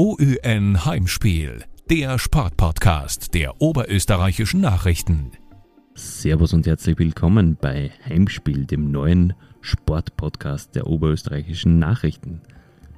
[0.00, 5.32] OÜN Heimspiel, der Sportpodcast der oberösterreichischen Nachrichten.
[5.96, 12.42] Servus und herzlich willkommen bei Heimspiel, dem neuen Sportpodcast der oberösterreichischen Nachrichten.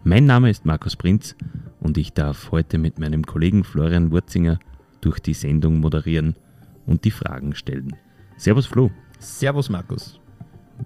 [0.04, 1.36] Mein Name ist Markus Prinz
[1.80, 4.58] und ich darf heute mit meinem Kollegen Florian Wurzinger
[5.00, 6.36] durch die Sendung moderieren
[6.84, 7.96] und die Fragen stellen.
[8.36, 8.90] Servus Flo.
[9.18, 10.20] Servus Markus.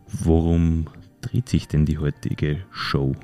[0.07, 0.87] Worum
[1.23, 3.17] dreht sich denn die heutige Show?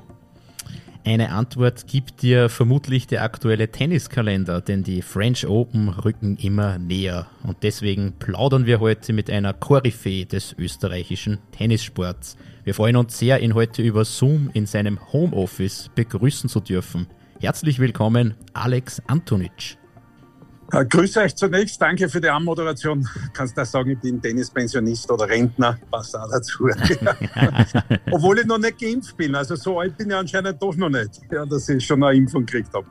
[1.03, 7.25] Eine Antwort gibt dir vermutlich der aktuelle Tenniskalender, denn die French Open rücken immer näher.
[7.43, 12.37] Und deswegen plaudern wir heute mit einer Koryphäe des österreichischen Tennissports.
[12.63, 17.07] Wir freuen uns sehr, ihn heute über Zoom in seinem Homeoffice begrüßen zu dürfen.
[17.39, 19.80] Herzlich willkommen, Alex Antonitsch.
[20.71, 23.07] Äh, grüße euch zunächst, danke für die Anmoderation.
[23.33, 26.65] Kannst du sagen, ich bin Tennispensionist oder Rentner, passt auch dazu.
[28.11, 31.21] Obwohl ich noch nicht geimpft bin, also so alt bin ich anscheinend doch noch nicht,
[31.31, 32.87] ja, dass ich schon eine Impfung gekriegt habe.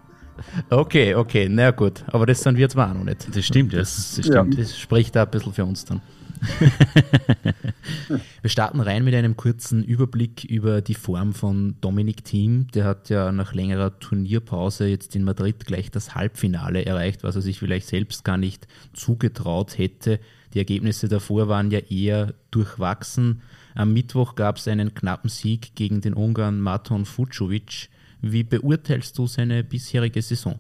[0.69, 3.34] Okay, okay, na gut, aber das sind wir zwar auch noch nicht.
[3.34, 4.55] Das stimmt, das, das, stimmt.
[4.55, 4.61] Ja.
[4.62, 6.00] das spricht da ein bisschen für uns dann.
[8.42, 12.69] Wir starten rein mit einem kurzen Überblick über die Form von Dominik Thiem.
[12.74, 17.42] Der hat ja nach längerer Turnierpause jetzt in Madrid gleich das Halbfinale erreicht, was er
[17.42, 20.20] sich vielleicht selbst gar nicht zugetraut hätte.
[20.55, 23.42] Die Ergebnisse davor waren ja eher durchwachsen.
[23.75, 27.88] Am Mittwoch gab es einen knappen Sieg gegen den Ungarn Maton Fucovic.
[28.20, 30.58] Wie beurteilst du seine bisherige Saison?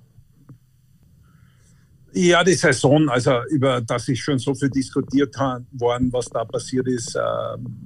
[2.12, 5.36] Ja, die Saison, also über das ich schon so viel diskutiert
[5.72, 7.20] worden, was da passiert ist äh,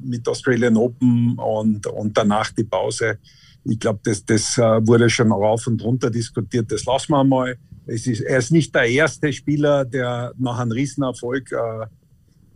[0.03, 3.19] mit Australian Open und, und danach die Pause.
[3.65, 6.73] Ich glaube, das, das äh, wurde schon rauf und runter diskutiert.
[6.73, 7.57] Das lassen wir mal.
[7.87, 11.87] Es ist, er ist nicht der erste Spieler, der nach einem Riesenerfolg äh,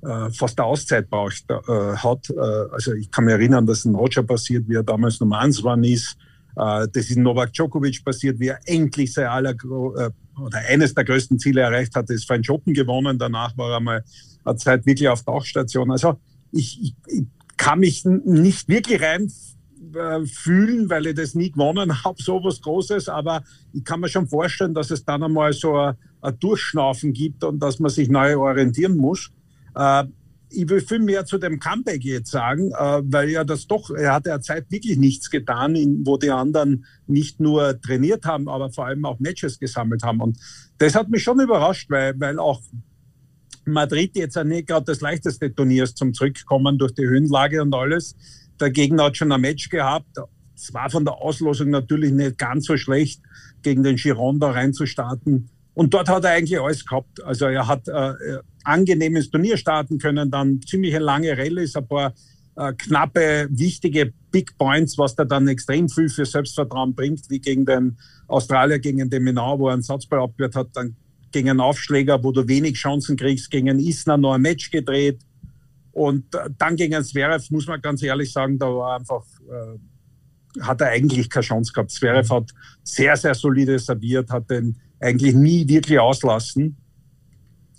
[0.09, 2.31] äh, fast eine Auszeit braucht, äh, hat.
[2.31, 2.41] Äh,
[2.73, 5.79] also ich kann mich erinnern, dass ein Roger passiert, wie er damals Nummer eins war,
[5.83, 6.17] ist.
[6.59, 11.39] Äh, das ist Novak Djokovic passiert, wie er endlich sein aller oder eines der größten
[11.39, 13.19] Ziele erreicht hat, ist French Open gewonnen.
[13.19, 14.05] Danach war er mal
[14.45, 15.91] eine Zeit wirklich auf Tauchstation.
[15.91, 16.19] Also
[16.53, 17.25] ich, ich, ich
[17.57, 19.33] kann mich nicht wirklich rein
[19.95, 23.09] äh, fühlen, weil ich das nie gewonnen habe, so was Großes.
[23.09, 23.43] Aber
[23.73, 27.61] ich kann mir schon vorstellen, dass es dann einmal so ein, ein Durchschnaufen gibt und
[27.61, 29.31] dass man sich neu orientieren muss.
[30.51, 34.15] Ich will viel mehr zu dem Comeback jetzt sagen, äh, weil ja das doch, er
[34.15, 38.87] hat ja Zeit wirklich nichts getan, wo die anderen nicht nur trainiert haben, aber vor
[38.87, 40.21] allem auch Matches gesammelt haben.
[40.21, 40.39] Und
[40.79, 42.63] das hat mich schon überrascht, weil, weil auch
[43.69, 47.75] Madrid jetzt ja nicht gerade das leichteste Turnier ist zum Zurückkommen durch die Höhenlage und
[47.75, 48.17] alles.
[48.61, 50.17] Der Gegner hat schon ein Match gehabt.
[50.55, 53.23] Es war von der Auslosung natürlich nicht ganz so schlecht,
[53.63, 55.51] gegen den Gironda reinzustarten.
[55.79, 57.23] Und dort hat er eigentlich alles gehabt.
[57.23, 58.13] Also er hat äh,
[58.65, 62.15] angenehmes Turnier starten können, dann ziemlich lange Rallyes, ein paar
[62.57, 67.65] äh, knappe, wichtige Big Points, was da dann extrem viel für Selbstvertrauen bringt, wie gegen
[67.65, 67.97] den
[68.27, 70.97] Australier, gegen den Minau, wo er einen Satzball abgehört hat, dann
[71.31, 75.21] gegen einen Aufschläger, wo du wenig Chancen kriegst, gegen einen Isner noch ein Match gedreht.
[75.93, 79.79] Und äh, dann gegen einen Zverev, muss man ganz ehrlich sagen, da war einfach, äh,
[80.63, 81.91] hat er eigentlich keine Chance gehabt.
[81.91, 82.51] Zverev hat
[82.83, 86.77] sehr, sehr solide serviert, hat den eigentlich nie wirklich auslassen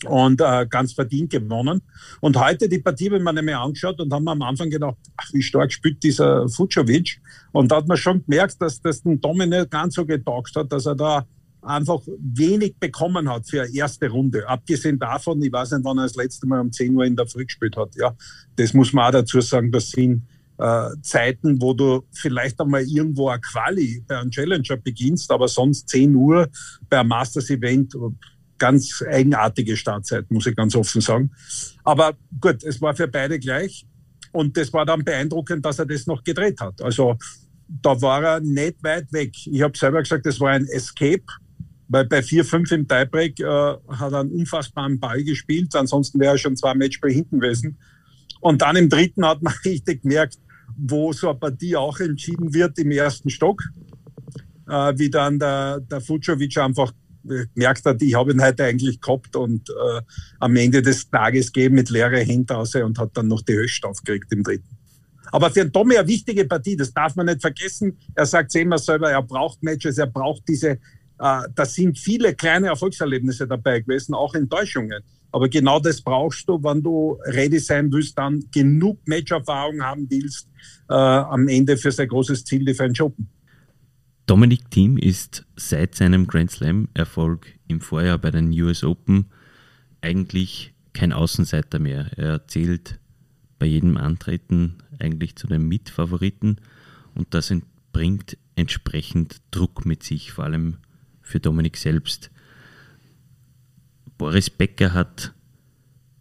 [0.06, 1.82] und äh, ganz verdient gewonnen.
[2.22, 5.30] Und heute die Partie, wenn man nämlich angeschaut und haben wir am Anfang gedacht, ach,
[5.34, 7.20] wie stark spielt dieser Fucovic.
[7.52, 10.86] Und da hat man schon gemerkt, dass das den Dominik ganz so getaugt hat, dass
[10.86, 11.26] er da
[11.62, 14.48] einfach wenig bekommen hat für eine erste Runde.
[14.48, 17.28] Abgesehen davon, ich weiß nicht, wann er das letzte Mal um 10 Uhr in der
[17.28, 17.96] Früh gespielt hat.
[17.96, 18.16] Ja,
[18.56, 20.26] das muss man auch dazu sagen, das sind
[20.60, 25.90] äh, Zeiten, wo du vielleicht einmal irgendwo ein Quali bei einem Challenger beginnst, aber sonst
[25.90, 26.50] 10 Uhr
[26.90, 27.96] bei einem Masters-Event
[28.58, 31.32] ganz eigenartige Startzeit, muss ich ganz offen sagen.
[31.84, 33.86] Aber gut, es war für beide gleich.
[34.32, 36.82] Und das war dann beeindruckend, dass er das noch gedreht hat.
[36.82, 37.18] Also
[37.68, 39.32] da war er nicht weit weg.
[39.46, 41.24] Ich habe selber gesagt, das war ein Escape,
[41.88, 45.74] weil bei 4-5 im Tiebreak äh, hat er einen unfassbaren Ball gespielt.
[45.76, 47.78] Ansonsten wäre er schon zwei Matchball hinten gewesen.
[48.42, 50.38] Und dann im dritten hat man richtig gemerkt,
[50.82, 53.62] wo so eine Partie auch entschieden wird im ersten Stock,
[54.68, 56.92] äh, wie dann der, der Fucovic einfach
[57.24, 60.02] gemerkt hat, ich habe ihn heute eigentlich gehabt und äh,
[60.40, 63.84] am Ende des Tages gehe mit leere Hände raus und hat dann noch die Höchst
[63.84, 64.78] aufgeregt im dritten.
[65.32, 67.98] Aber für Tommy eine wichtige Partie, das darf man nicht vergessen.
[68.16, 70.78] Er sagt immer selber, er braucht Matches, er braucht diese, äh,
[71.18, 75.04] da sind viele kleine Erfolgserlebnisse dabei gewesen, auch Enttäuschungen.
[75.32, 80.50] Aber genau das brauchst du, wenn du ready sein willst, dann genug Matcherfahrung haben willst,
[80.90, 83.30] äh, am Ende für sein großes Ziel, die French Open.
[84.26, 89.26] Dominik Thiem ist seit seinem Grand Slam-Erfolg im Vorjahr bei den US Open
[90.02, 92.12] eigentlich kein Außenseiter mehr.
[92.18, 93.00] Er zählt
[93.58, 96.58] bei jedem Antreten eigentlich zu den Mitfavoriten
[97.16, 97.54] und das
[97.92, 100.78] bringt entsprechend Druck mit sich, vor allem
[101.22, 102.32] für Dominik selbst.
[104.20, 105.34] Boris Becker hat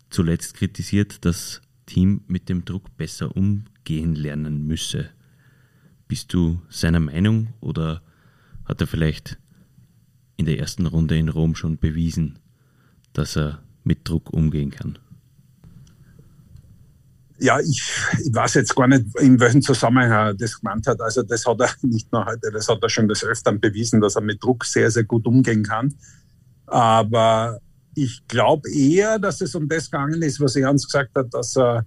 [0.08, 5.10] zuletzt kritisiert, dass Team mit dem Druck besser umgehen lernen müsse.
[6.06, 8.00] Bist du seiner Meinung oder
[8.64, 9.36] hat er vielleicht
[10.36, 12.38] in der ersten Runde in Rom schon bewiesen,
[13.14, 15.00] dass er mit Druck umgehen kann?
[17.40, 17.82] Ja, ich,
[18.24, 21.00] ich weiß jetzt gar nicht, in welchem Zusammenhang er das gemeint hat.
[21.00, 24.14] Also das hat er nicht nur heute, das hat er schon des Öfteren bewiesen, dass
[24.14, 25.96] er mit Druck sehr, sehr gut umgehen kann.
[26.66, 27.60] Aber
[28.02, 31.84] ich glaube eher, dass es um das gegangen ist, was Jans gesagt hat, dass er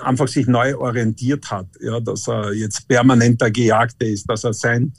[0.00, 4.92] einfach sich neu orientiert hat, ja, dass er jetzt permanenter Gejagte ist, dass er sein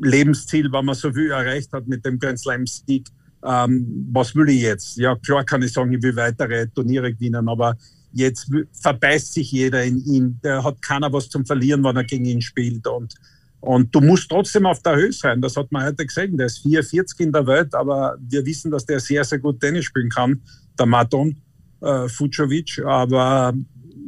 [0.00, 3.08] Lebensziel, wenn man so viel erreicht hat mit dem Grand Slam Sieg,
[3.44, 4.96] ähm, was will ich jetzt?
[4.96, 7.76] Ja, klar kann ich sagen, ich will weitere Turniere gewinnen, aber
[8.12, 8.50] jetzt
[8.80, 10.40] verbeißt sich jeder in ihn.
[10.42, 12.86] Der hat keiner was zum Verlieren, wenn er gegen ihn spielt.
[12.86, 13.14] Und,
[13.62, 15.40] und du musst trotzdem auf der Höhe sein.
[15.40, 16.36] Das hat man heute gesehen.
[16.36, 19.84] Der ist 44 in der Welt, aber wir wissen, dass der sehr, sehr gut Tennis
[19.84, 20.42] spielen kann,
[20.76, 21.36] der Maton
[21.80, 22.80] äh, Fucovic.
[22.84, 23.54] Aber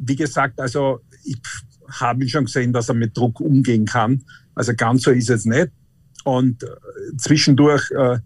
[0.03, 1.39] wie gesagt, also ich
[1.89, 4.25] habe schon gesehen, dass er mit Druck umgehen kann.
[4.57, 5.71] Also ganz so ist es nicht.
[6.25, 6.67] Und äh,
[7.17, 8.19] zwischendurch äh,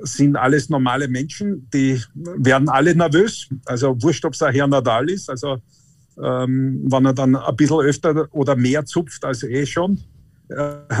[0.00, 3.50] sind alles normale Menschen, die werden alle nervös.
[3.66, 5.28] Also wurscht, ob es ein Herr Nadal ist.
[5.28, 5.58] Also
[6.16, 10.00] ähm, wenn er dann ein bisschen öfter oder mehr zupft als eh schon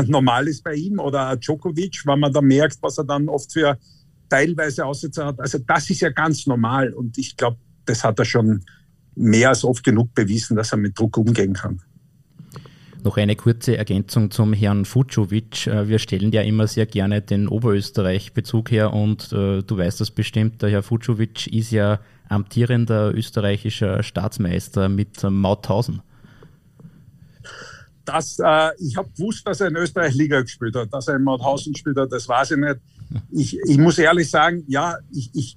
[0.06, 3.78] normal ist bei ihm oder Djokovic, wenn man da merkt, was er dann oft für
[4.28, 5.40] teilweise Aussätze hat.
[5.40, 8.64] Also das ist ja ganz normal und ich glaube, das hat er schon
[9.14, 11.80] mehr als oft genug bewiesen, dass er mit Druck umgehen kann.
[13.04, 15.66] Noch eine kurze Ergänzung zum Herrn Fucovic.
[15.66, 20.10] Äh, wir stellen ja immer sehr gerne den Oberösterreich-Bezug her und äh, du weißt das
[20.10, 22.00] bestimmt, der Herr Fucovic ist ja
[22.30, 26.00] amtierender österreichischer Staatsmeister mit Mauthausen.
[28.04, 31.24] Das, äh, ich habe gewusst, dass er in Österreich Liga gespielt hat, dass er in
[31.24, 32.76] Mauthausen gespielt hat, das weiß ich nicht.
[33.30, 35.56] Ich, ich muss ehrlich sagen, ja, ich, ich,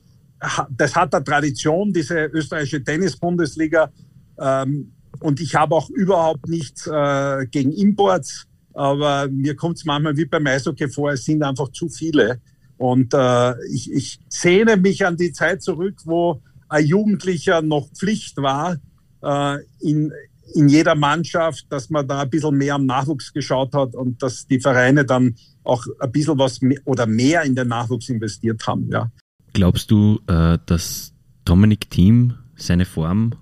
[0.69, 3.91] das hat eine Tradition, diese österreichische Tennis-Bundesliga.
[4.39, 10.15] Ähm, und ich habe auch überhaupt nichts äh, gegen Imports, aber mir kommt es manchmal
[10.15, 12.39] wie beim Eishockey vor, es sind einfach zu viele.
[12.77, 18.37] Und äh, ich, ich sehne mich an die Zeit zurück, wo ein Jugendlicher noch Pflicht
[18.37, 18.77] war
[19.23, 20.11] äh, in,
[20.53, 24.47] in jeder Mannschaft, dass man da ein bisschen mehr am Nachwuchs geschaut hat und dass
[24.47, 28.89] die Vereine dann auch ein bisschen was mehr oder mehr in den Nachwuchs investiert haben.
[28.91, 29.11] Ja.
[29.53, 31.13] Glaubst du, äh, dass
[31.45, 33.33] Dominik Thiem seine Form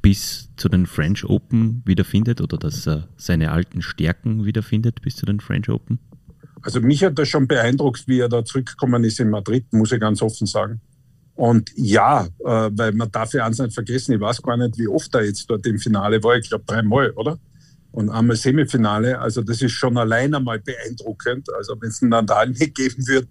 [0.00, 5.26] bis zu den French Open wiederfindet oder dass er seine alten Stärken wiederfindet bis zu
[5.26, 5.98] den French Open?
[6.62, 10.00] Also mich hat das schon beeindruckt, wie er da zurückgekommen ist in Madrid, muss ich
[10.00, 10.80] ganz offen sagen.
[11.34, 14.88] Und ja, äh, weil man darf ja eins nicht vergessen, ich weiß gar nicht, wie
[14.88, 17.38] oft er jetzt dort im Finale war, ich glaube dreimal, oder?
[17.90, 21.52] Und einmal Semifinale, also das ist schon allein einmal beeindruckend.
[21.54, 23.28] Also wenn es einen Nadal nicht geben wird,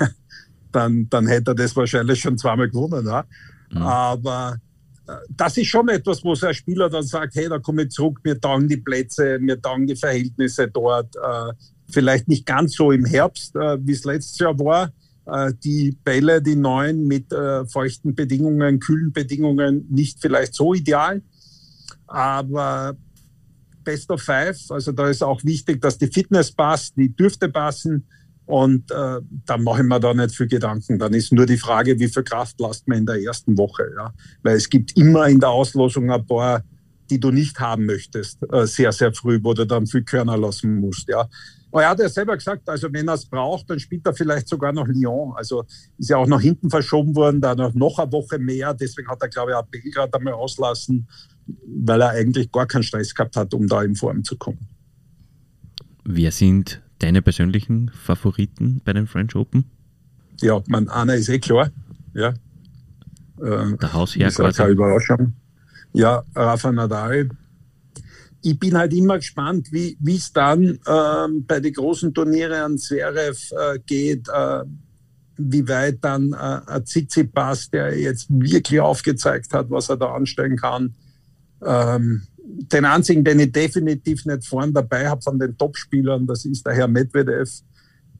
[0.72, 3.06] dann, dann hätte er das wahrscheinlich schon zweimal gewonnen.
[3.06, 3.24] Ja?
[3.70, 3.82] Mhm.
[3.82, 4.58] Aber
[5.30, 8.18] das ist schon etwas, wo so ein Spieler dann sagt, hey, da komme ich zurück,
[8.22, 11.14] mir taugen die Plätze, mir taugen die Verhältnisse dort.
[11.16, 11.52] Äh,
[11.90, 14.90] vielleicht nicht ganz so im Herbst, äh, wie es letztes Jahr war.
[15.26, 17.26] Äh, die Bälle, die neuen mit
[17.68, 21.22] feuchten Bedingungen, kühlen Bedingungen, nicht vielleicht so ideal.
[22.06, 22.96] Aber
[23.84, 28.06] Best of Five, also da ist auch wichtig, dass die Fitness passt, die dürfte passen.
[28.44, 30.98] Und äh, dann mache ich mir da nicht viel Gedanken.
[30.98, 33.88] Dann ist nur die Frage, wie viel Kraft lasst man in der ersten Woche.
[33.96, 34.12] Ja?
[34.42, 36.62] Weil es gibt immer in der Auslosung ein paar,
[37.12, 40.80] die du nicht haben möchtest, äh, sehr, sehr früh, wo du dann viel Körner lassen
[40.80, 41.08] musst.
[41.08, 41.28] Ja?
[41.70, 44.48] Aber er hat ja selber gesagt, also wenn er es braucht, dann spielt er vielleicht
[44.48, 45.34] sogar noch Lyon.
[45.36, 45.64] Also
[45.98, 48.72] ist ja auch nach hinten verschoben worden, da noch, noch eine Woche mehr.
[48.72, 51.06] Deswegen hat er, glaube ich, auch Belgrad einmal auslassen,
[51.66, 54.68] weil er eigentlich gar keinen Stress gehabt hat, um da in Form zu kommen.
[56.04, 59.70] Wer sind deine persönlichen Favoriten bei den French Open?
[60.40, 61.70] Ja, mein einer ist eh klar.
[62.14, 62.28] Ja.
[63.40, 64.56] Äh, Der Hausherr ist quasi.
[64.56, 65.34] Keine Überraschung.
[65.92, 67.28] Ja, Rafa Nadal.
[68.42, 73.38] Ich bin halt immer gespannt, wie es dann ähm, bei den großen Turnieren an Zverev
[73.52, 74.64] äh, geht, äh,
[75.36, 80.94] wie weit dann äh, Tsitsipas, der jetzt wirklich aufgezeigt hat, was er da anstellen kann,
[81.64, 86.66] ähm, den einzigen, den ich definitiv nicht vorn dabei habe von den Topspielern, das ist
[86.66, 87.50] der Herr Medvedev.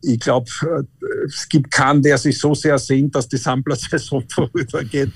[0.01, 5.13] Ich glaube, äh, es gibt keinen, der sich so sehr sehnt, dass die Sampler-Saison vorübergeht,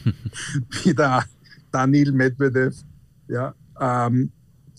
[0.82, 1.24] wie der
[1.76, 2.74] Daniel Medvedev.
[3.28, 4.32] Ja, ähm,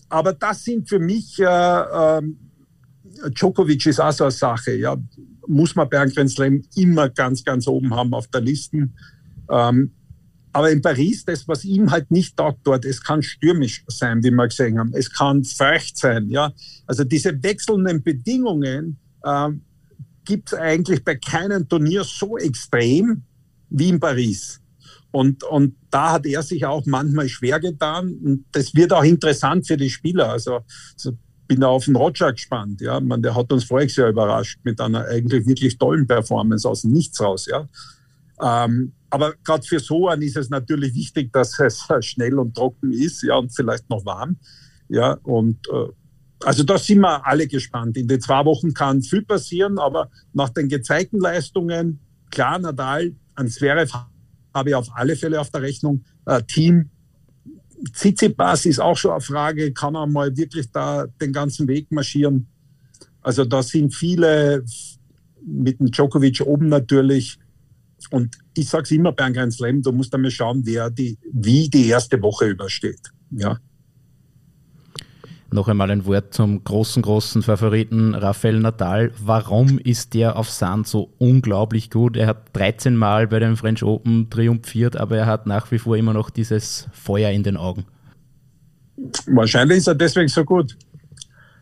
[0.08, 2.22] aber das sind für mich, äh, äh,
[3.30, 4.96] Djokovic ist auch so eine Sache, ja,
[5.46, 8.88] muss man bei einem Slam immer ganz, ganz oben haben auf der Liste.
[9.48, 9.92] Ähm,
[10.52, 14.30] aber in Paris, das, was ihm halt nicht taugt dort, es kann stürmisch sein, wie
[14.30, 14.92] wir gesehen haben.
[14.94, 16.52] Es kann feucht sein, ja.
[16.86, 19.60] Also diese wechselnden Bedingungen, ähm,
[20.24, 23.22] gibt es eigentlich bei keinem Turnier so extrem
[23.70, 24.60] wie in Paris.
[25.10, 28.14] Und, und da hat er sich auch manchmal schwer getan.
[28.22, 30.30] Und das wird auch interessant für die Spieler.
[30.30, 30.60] Also,
[30.94, 31.16] also
[31.46, 32.80] bin da auf den Roger gespannt.
[32.80, 36.82] Ja, Man, der hat uns voriges Jahr überrascht mit einer eigentlich wirklich tollen Performance aus
[36.82, 37.46] dem Nichts raus.
[37.46, 37.66] Ja,
[38.40, 42.92] ähm, aber gerade für so einen ist es natürlich wichtig, dass es schnell und trocken
[42.92, 44.36] ist, ja, und vielleicht noch warm.
[44.88, 45.88] Ja, und äh,
[46.44, 47.96] also da sind wir alle gespannt.
[47.96, 53.48] In den zwei Wochen kann viel passieren, aber nach den gezeigten Leistungen, klar, Nadal, an
[53.48, 53.92] Zverev
[54.58, 56.04] habe ich auf alle Fälle auf der Rechnung.
[56.26, 56.90] Äh, Team
[57.92, 62.48] Tsitsipas ist auch schon eine Frage, kann er mal wirklich da den ganzen Weg marschieren?
[63.22, 64.64] Also da sind viele
[65.44, 67.38] mit dem Djokovic oben natürlich.
[68.10, 71.18] Und ich sage es immer bei einem Grand Slam, du musst einmal schauen, wer die,
[71.32, 73.12] wie die erste Woche übersteht.
[73.30, 73.58] Ja.
[75.50, 79.12] Noch einmal ein Wort zum großen, großen Favoriten Rafael Nadal.
[79.18, 82.18] Warum ist der auf Sand so unglaublich gut?
[82.18, 85.96] Er hat 13 Mal bei den French Open triumphiert, aber er hat nach wie vor
[85.96, 87.86] immer noch dieses Feuer in den Augen.
[89.26, 90.76] Wahrscheinlich ist er deswegen so gut.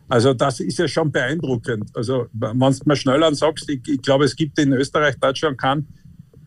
[0.09, 1.89] Also das ist ja schon beeindruckend.
[1.95, 5.87] Also wenn du mal schneller sagst, ich, ich glaube, es gibt in Österreich, Deutschland keinen,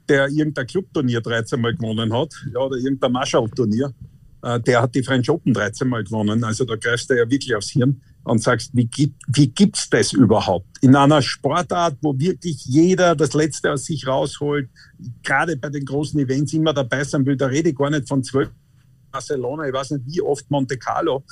[0.09, 3.87] der irgendein Clubturnier 13 Mal gewonnen hat ja, oder irgendein Marschall-Turnier.
[3.87, 4.10] Äh,
[4.43, 6.45] der hat die French Open 13 Mal gewonnen.
[6.45, 10.67] Also da greifst du ja wirklich aufs Hirn und sagst, wie, gibt, gibt's das überhaupt?
[10.81, 14.69] In einer Sportart, wo wirklich jeder das Letzte aus sich rausholt,
[15.23, 18.23] gerade bei den großen Events immer dabei sein will, da rede ich gar nicht von
[18.23, 18.51] zwölf
[19.11, 21.25] Barcelona, ich weiß nicht wie oft Monte Carlo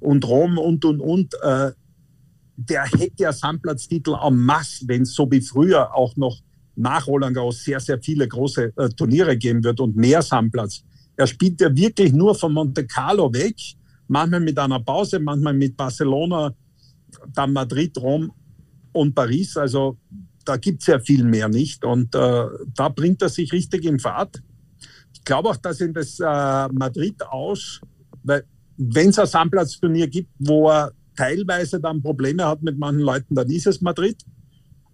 [0.00, 1.34] und Rom und, und, und.
[1.42, 1.72] Äh,
[2.56, 6.38] der hätte ja Sandplatztitel en masse, wenn es so wie früher auch noch
[6.74, 10.84] nach Roland Garros sehr, sehr viele große äh, Turniere geben wird und mehr Sandplatz.
[11.16, 13.56] Er spielt ja wirklich nur von Monte Carlo weg,
[14.08, 16.54] manchmal mit einer Pause, manchmal mit Barcelona,
[17.34, 18.32] dann Madrid, Rom
[18.92, 19.56] und Paris.
[19.56, 19.98] Also
[20.44, 21.84] da gibt es ja viel mehr nicht.
[21.84, 24.42] Und äh, da bringt er sich richtig in Fahrt.
[25.12, 27.80] Ich glaube auch, dass in das äh, Madrid aus,
[28.22, 28.44] weil
[28.76, 33.48] wenn es ein Sandplatzturnier gibt, wo er teilweise dann Probleme hat mit manchen Leuten, dann
[33.50, 34.16] ist es Madrid.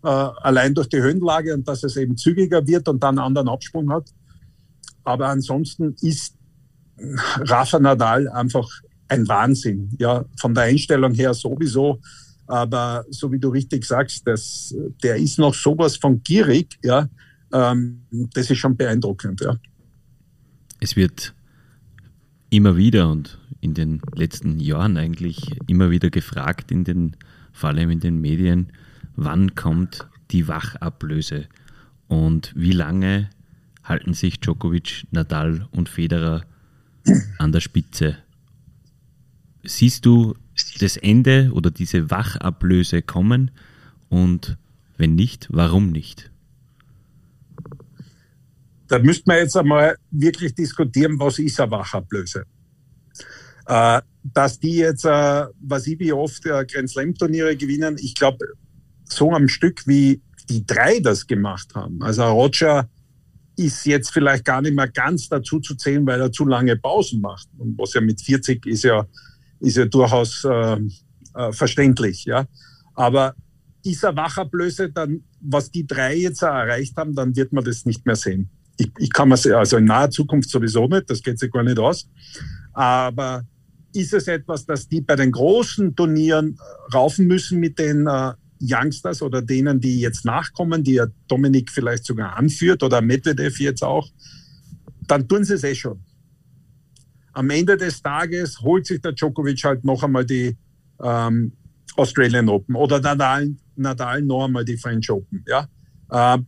[0.04, 3.48] Äh, allein durch die Höhenlage und dass es eben zügiger wird und dann einen anderen
[3.48, 4.10] Absprung hat.
[5.08, 6.36] Aber ansonsten ist
[7.38, 8.68] Rafa Nadal einfach
[9.08, 9.88] ein Wahnsinn.
[9.98, 11.98] Ja, von der Einstellung her sowieso.
[12.46, 16.78] Aber so wie du richtig sagst, das, der ist noch sowas von gierig.
[16.84, 17.08] Ja,
[17.54, 18.02] ähm,
[18.34, 19.40] das ist schon beeindruckend.
[19.40, 19.56] Ja.
[20.78, 21.34] Es wird
[22.50, 27.16] immer wieder und in den letzten Jahren eigentlich immer wieder gefragt, in den,
[27.52, 28.74] vor allem in den Medien,
[29.16, 31.46] wann kommt die Wachablöse
[32.08, 33.30] und wie lange
[33.88, 36.44] halten sich Djokovic, Nadal und Federer
[37.38, 38.18] an der Spitze.
[39.64, 40.34] Siehst du
[40.80, 43.50] das Ende oder diese Wachablöse kommen?
[44.08, 44.56] Und
[44.96, 46.30] wenn nicht, warum nicht?
[48.88, 52.44] Da müsste man jetzt einmal wirklich diskutieren, was ist eine Wachablöse?
[53.66, 58.14] Äh, dass die jetzt, äh, was ich wie oft, äh, Grand Slam Turniere gewinnen, ich
[58.14, 58.38] glaube,
[59.04, 62.02] so am Stück wie die drei das gemacht haben.
[62.02, 62.88] Also Roger
[63.58, 67.20] ist jetzt vielleicht gar nicht mehr ganz dazu zu zählen, weil er zu lange Pausen
[67.20, 67.48] macht.
[67.58, 69.04] Und was ja mit 40 ist ja,
[69.58, 70.76] ist ja durchaus äh,
[71.34, 72.24] äh, verständlich.
[72.24, 72.46] Ja.
[72.94, 73.34] Aber
[73.82, 78.06] ist er Wachablöse, dann, was die drei jetzt erreicht haben, dann wird man das nicht
[78.06, 78.48] mehr sehen.
[78.76, 81.80] Ich, ich kann mir also in naher Zukunft sowieso nicht, das geht sich gar nicht
[81.80, 82.08] aus.
[82.74, 83.42] Aber
[83.92, 86.58] ist es etwas, dass die bei den großen Turnieren
[86.94, 92.04] raufen müssen mit den äh, Youngsters oder denen, die jetzt nachkommen, die ja Dominik vielleicht
[92.04, 94.08] sogar anführt oder Medvedev jetzt auch,
[95.06, 96.00] dann tun sie es eh schon.
[97.32, 100.56] Am Ende des Tages holt sich der Djokovic halt noch einmal die
[101.02, 101.52] ähm,
[101.96, 105.44] Australian Open oder Nadal, Nadal noch einmal die French Open.
[105.46, 105.68] Ja?
[106.10, 106.38] Äh,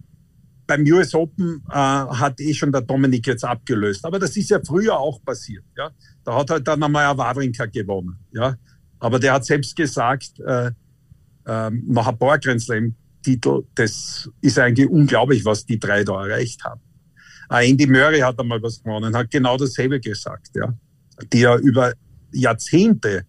[0.66, 4.04] beim US Open äh, hat eh schon der Dominik jetzt abgelöst.
[4.04, 5.64] Aber das ist ja früher auch passiert.
[5.76, 5.90] Ja?
[6.24, 8.18] Da hat halt dann einmal ein Wawrinka gewonnen.
[8.32, 8.56] Ja?
[9.00, 10.70] Aber der hat selbst gesagt, äh,
[11.50, 16.62] ähm, nach ein paar Grand Slam-Titel, das ist eigentlich unglaublich, was die drei da erreicht
[16.62, 16.80] haben.
[17.48, 20.72] Auch Andy Murray hat einmal was gewonnen, hat genau dasselbe gesagt, ja.
[21.32, 21.92] Die ja über
[22.32, 23.26] Jahrzehnte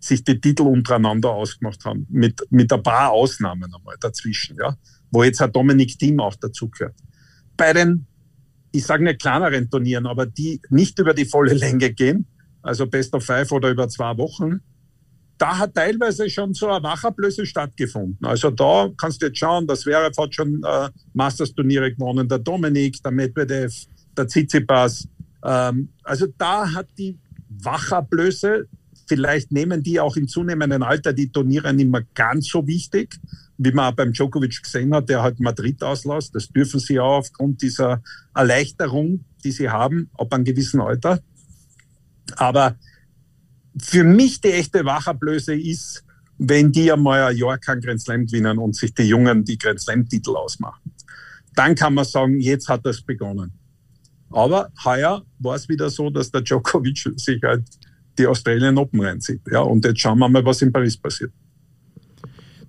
[0.00, 4.76] sich die Titel untereinander ausgemacht haben, mit, mit ein paar Ausnahmen einmal dazwischen, ja.
[5.12, 6.96] Wo jetzt ein Dominik Thiem auch dazugehört.
[7.56, 8.06] Bei den,
[8.72, 12.26] ich sage nicht kleineren Turnieren, aber die nicht über die volle Länge gehen,
[12.62, 14.60] also Best of Five oder über zwei Wochen,
[15.42, 18.24] da hat teilweise schon so eine Wachablöse stattgefunden.
[18.24, 23.02] Also da kannst du jetzt schauen, das Zverev hat schon äh, Masters-Turniere gewonnen, der Dominik,
[23.02, 23.74] der Medvedev,
[24.16, 25.08] der Tsitsipas.
[25.44, 27.18] Ähm, also da hat die
[27.48, 28.68] Wachablöse
[29.08, 33.18] vielleicht nehmen die auch im zunehmenden Alter die Turniere nicht mehr ganz so wichtig,
[33.58, 36.36] wie man beim Djokovic gesehen hat, der halt Madrid auslässt.
[36.36, 38.00] Das dürfen sie auch aufgrund dieser
[38.32, 41.18] Erleichterung, die sie haben, ab einem gewissen Alter.
[42.36, 42.76] Aber
[43.78, 46.04] für mich die echte Wachablöse ist,
[46.38, 49.80] wenn die einmal ein Jahr kein Grand Slam gewinnen und sich die Jungen die Grand
[49.80, 50.92] Slam-Titel ausmachen.
[51.54, 53.52] Dann kann man sagen, jetzt hat das begonnen.
[54.30, 57.64] Aber heuer war es wieder so, dass der Djokovic sich halt
[58.18, 59.42] die Australian Open reinzieht.
[59.50, 61.32] Ja, und jetzt schauen wir mal, was in Paris passiert.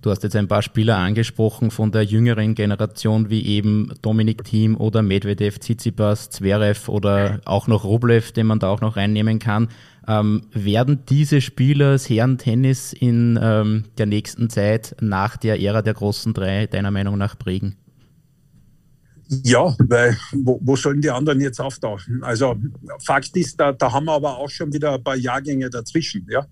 [0.04, 4.76] Du hast jetzt ein paar Spieler angesprochen von der jüngeren Generation, wie eben Dominik Thiem
[4.76, 9.68] oder Medvedev, Tsitsipas, Zverev oder auch noch Rublev, den man da auch noch reinnehmen kann.
[10.06, 15.94] Ähm, werden diese Spieler das Herren-Tennis in ähm, der nächsten Zeit nach der Ära der
[15.94, 17.76] großen drei deiner Meinung nach prägen?
[19.42, 22.22] Ja, weil wo, wo sollen die anderen jetzt auftauchen?
[22.22, 22.56] Also
[23.02, 26.26] Fakt ist, da, da haben wir aber auch schon wieder ein paar Jahrgänge dazwischen.
[26.30, 26.46] Ja?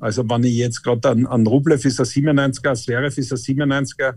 [0.00, 4.14] Also wenn ich jetzt gerade an, an Rublev ist er 97er, Zverev ist er 97er,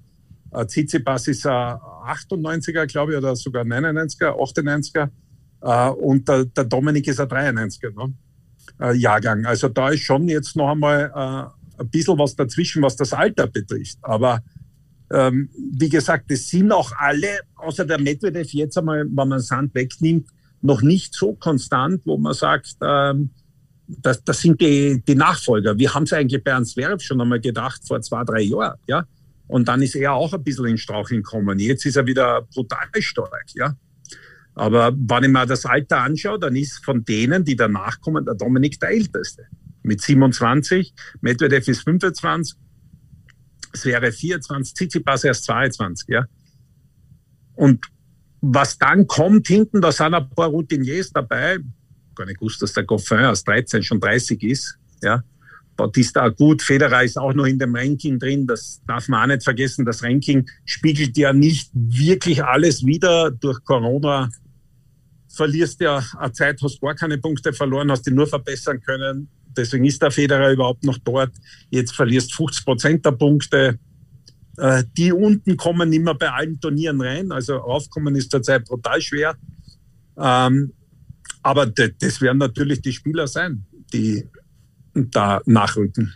[0.51, 5.09] äh, Tsitsipas ist er 98er, glaube ich, oder sogar 99er, 98er
[5.61, 8.13] äh, und der, der Dominik ist er 93er ne?
[8.81, 9.45] Äh, Jahrgang.
[9.45, 13.47] Also da ist schon jetzt noch einmal äh, ein bisschen was dazwischen, was das Alter
[13.47, 13.97] betrifft.
[14.01, 14.41] Aber
[15.11, 19.73] ähm, wie gesagt, es sind auch alle, außer der Medvedev jetzt einmal, wenn man Sand
[19.73, 20.27] wegnimmt,
[20.61, 23.29] noch nicht so konstant, wo man sagt, ähm,
[23.87, 25.77] das, das sind die, die Nachfolger.
[25.77, 29.05] Wir haben es eigentlich bei Ernst Zverev schon einmal gedacht, vor zwei, drei Jahren, ja.
[29.47, 31.57] Und dann ist er auch ein bisschen in Straucheln gekommen.
[31.57, 33.73] Jetzt ist er wieder brutal stark, ja.
[34.57, 38.33] Aber wenn ich mir das Alter anschaue, dann ist von denen, die danach kommen, der
[38.33, 39.45] Dominik der Älteste.
[39.83, 42.57] Mit 27, Medvedev ist 25,
[43.71, 46.25] es wäre 24, Tsitsipas erst 22, ja.
[47.53, 47.85] Und
[48.41, 51.59] was dann kommt hinten, da sind ein paar Routiniers dabei.
[52.15, 55.23] Gar nicht gewusst, dass der Goffin aus 13 schon 30 ist, ja.
[55.75, 58.47] Bautista gut, Federer ist auch noch in dem Ranking drin.
[58.47, 59.85] Das darf man auch nicht vergessen.
[59.85, 63.29] Das Ranking spiegelt ja nicht wirklich alles wieder.
[63.29, 64.31] Durch Corona
[65.29, 69.29] verlierst ja eine Zeit, hast gar keine Punkte verloren, hast die nur verbessern können.
[69.55, 71.31] Deswegen ist der Federer überhaupt noch dort.
[71.69, 73.79] Jetzt verlierst 50 Prozent der Punkte.
[74.57, 77.31] Äh, die unten kommen immer bei allen Turnieren rein.
[77.31, 79.35] Also aufkommen ist zurzeit brutal schwer.
[80.17, 80.73] Ähm,
[81.41, 84.27] aber das werden natürlich die Spieler sein, die
[84.93, 86.13] da nachrücken.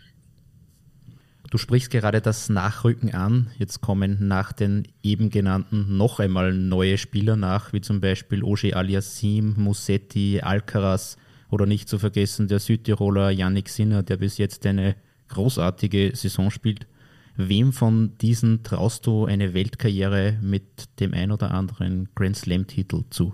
[1.51, 3.51] Du sprichst gerade das Nachrücken an.
[3.59, 8.73] Jetzt kommen nach den eben genannten noch einmal neue Spieler nach, wie zum Beispiel Oje
[8.73, 11.17] Aliassim, Musetti, Alcaraz,
[11.49, 14.95] oder nicht zu vergessen der Südtiroler Yannick Sinner, der bis jetzt eine
[15.27, 16.87] großartige Saison spielt.
[17.35, 23.33] Wem von diesen traust du eine Weltkarriere mit dem ein oder anderen Grand Slam-Titel zu?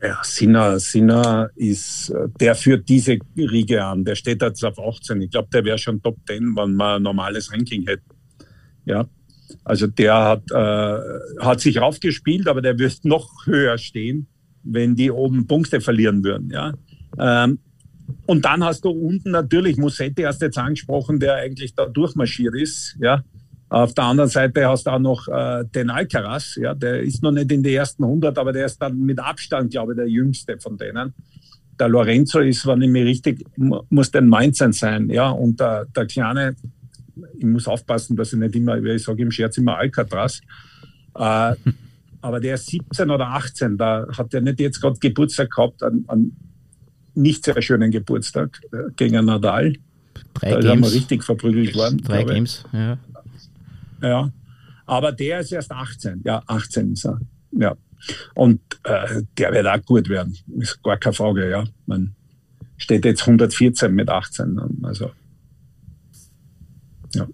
[0.00, 4.04] Ja, Sinner, Sinner ist, äh, der führt diese Riege an.
[4.04, 5.20] Der steht jetzt auf 18.
[5.22, 8.02] Ich glaube, der wäre schon Top 10, wenn man ein normales Ranking hätte.
[8.84, 9.06] Ja,
[9.64, 14.28] also der hat, äh, hat sich raufgespielt, aber der wird noch höher stehen,
[14.62, 16.50] wenn die oben Punkte verlieren würden.
[16.50, 16.74] Ja,
[17.18, 17.58] ähm,
[18.26, 22.54] und dann hast du unten natürlich Musetti, hast du jetzt angesprochen, der eigentlich da durchmarschiert
[22.54, 22.96] ist.
[23.00, 23.22] Ja.
[23.70, 27.32] Auf der anderen Seite hast du auch noch äh, den Alcaraz, ja, der ist noch
[27.32, 30.58] nicht in die ersten 100, aber der ist dann mit Abstand, glaube ich, der jüngste
[30.58, 31.12] von denen.
[31.78, 36.06] Der Lorenzo ist, wenn ich mich richtig, muss der 19 sein, ja, und der, der
[36.06, 36.56] Kleine,
[37.36, 40.40] ich muss aufpassen, dass ich nicht immer, ich sage im Scherz immer Alcatraz,
[41.14, 41.54] äh,
[42.22, 46.04] aber der ist 17 oder 18, da hat er nicht jetzt gerade Geburtstag gehabt an,
[46.08, 46.32] an
[47.14, 49.74] nicht sehr schönen Geburtstag äh, gegen Nadal.
[50.34, 50.88] Drei da Games.
[50.88, 51.98] wir richtig verprügelt worden.
[51.98, 52.98] Drei Games, ja.
[54.02, 54.30] Ja,
[54.86, 56.22] aber der ist erst 18.
[56.24, 57.20] Ja, 18 ist er.
[57.52, 57.76] Ja.
[58.34, 60.36] Und äh, der wird auch gut werden.
[60.58, 61.64] Ist gar keine Frage, ja.
[61.86, 62.14] Man
[62.76, 64.58] steht jetzt 114 mit 18.
[64.82, 65.10] Also,
[67.14, 67.26] ja.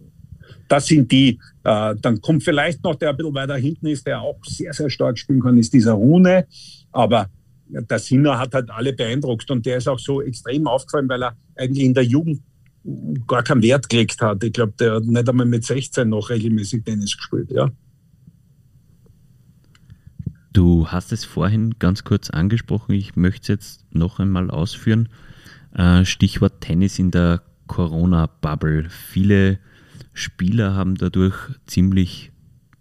[0.69, 1.39] Das sind die.
[1.63, 4.91] Äh, dann kommt vielleicht noch der ein bisschen weiter hinten ist, der auch sehr, sehr
[4.91, 6.47] stark spielen kann, ist dieser Rune.
[6.93, 7.29] Aber
[7.69, 11.37] der Sinner hat halt alle beeindruckt und der ist auch so extrem aufgefallen, weil er
[11.57, 12.43] eigentlich in der Jugend
[13.27, 14.45] gar keinen Wert gekriegt hat.
[14.45, 17.71] Ich glaube, der hat nicht einmal mit 16 noch regelmäßig Tennis gespielt, ja.
[20.53, 25.09] Du hast es vorhin ganz kurz angesprochen, ich möchte es jetzt noch einmal ausführen.
[25.73, 28.89] Äh, Stichwort Tennis in der Corona-Bubble.
[28.89, 29.59] Viele
[30.13, 31.35] Spieler haben dadurch
[31.67, 32.31] ziemlich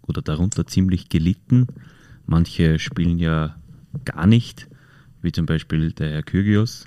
[0.02, 1.66] oder darunter ziemlich gelitten.
[2.26, 3.56] Manche spielen ja
[4.04, 4.68] gar nicht
[5.24, 6.86] wie zum Beispiel der Herr Kyrgios.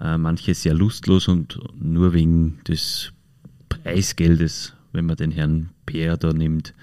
[0.00, 3.12] Äh, manche sehr lustlos und nur wegen des
[3.68, 6.74] Preisgeldes, wenn man den Herrn Peer da nimmt.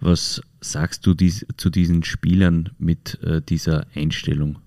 [0.00, 4.58] Was sagst du dies, zu diesen Spielern mit äh, dieser Einstellung?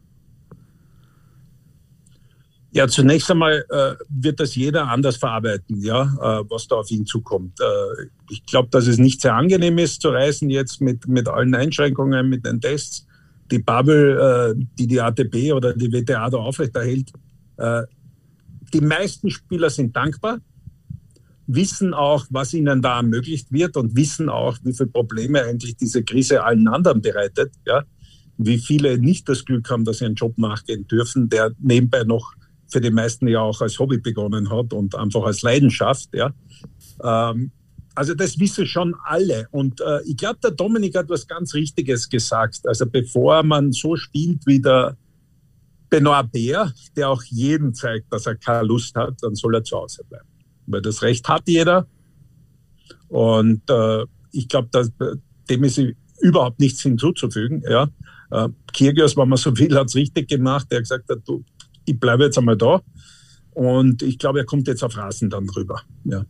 [2.71, 7.05] Ja, zunächst einmal äh, wird das jeder anders verarbeiten, ja, äh, was da auf ihn
[7.05, 7.59] zukommt.
[7.59, 11.55] Äh, ich glaube, dass es nicht sehr angenehm ist zu reisen jetzt mit, mit allen
[11.55, 13.05] Einschränkungen, mit den Tests.
[13.51, 17.11] Die Bubble, äh, die die ATP oder die WTA da aufrechterhält.
[18.73, 20.39] Die meisten Spieler sind dankbar,
[21.47, 26.03] wissen auch, was ihnen da ermöglicht wird und wissen auch, wie viele Probleme eigentlich diese
[26.03, 27.53] Krise allen anderen bereitet.
[27.65, 27.83] Ja?
[28.37, 32.33] Wie viele nicht das Glück haben, dass sie einen Job nachgehen dürfen, der nebenbei noch
[32.69, 36.09] für die meisten ja auch als Hobby begonnen hat und einfach als Leidenschaft.
[36.13, 36.33] Ja.
[37.01, 37.51] Ähm,
[37.95, 39.47] also das wissen schon alle.
[39.51, 42.59] Und äh, ich glaube, der Dominik hat was ganz Richtiges gesagt.
[42.65, 44.97] Also bevor man so spielt wie der
[45.89, 49.77] Benoit Bär, der auch jedem zeigt, dass er keine Lust hat, dann soll er zu
[49.77, 50.27] Hause bleiben.
[50.65, 51.87] Weil das Recht hat jeder.
[53.07, 54.69] Und äh, ich glaube,
[55.49, 55.81] dem ist
[56.19, 57.63] überhaupt nichts hinzuzufügen.
[57.69, 57.89] Ja.
[58.31, 60.67] Äh, Kyrgios, wenn man so will, hat es richtig gemacht.
[60.69, 61.43] Er hat gesagt, du,
[61.85, 62.81] ich bleibe jetzt einmal da.
[63.51, 65.81] Und ich glaube, er kommt jetzt auf Rasen dann rüber.
[66.03, 66.25] Ja.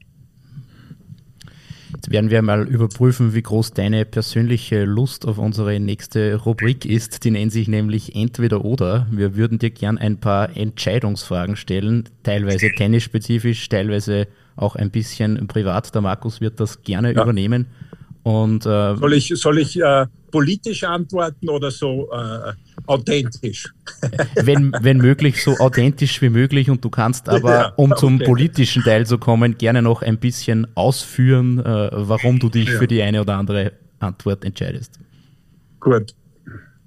[1.98, 7.24] Jetzt werden wir mal überprüfen, wie groß deine persönliche Lust auf unsere nächste Rubrik ist.
[7.24, 9.08] Die nennt sich nämlich Entweder oder.
[9.10, 15.96] Wir würden dir gern ein paar Entscheidungsfragen stellen, teilweise tennisspezifisch, teilweise auch ein bisschen privat.
[15.96, 17.24] Der Markus wird das gerne ja.
[17.24, 17.66] übernehmen.
[18.28, 22.52] Und, äh, soll ich, soll ich äh, politisch antworten oder so äh,
[22.86, 23.72] authentisch?
[24.36, 26.70] wenn, wenn möglich, so authentisch wie möglich.
[26.70, 28.00] Und du kannst aber, ja, um okay.
[28.02, 32.78] zum politischen Teil zu kommen, gerne noch ein bisschen ausführen, äh, warum du dich ja.
[32.78, 35.00] für die eine oder andere Antwort entscheidest.
[35.80, 36.14] Gut.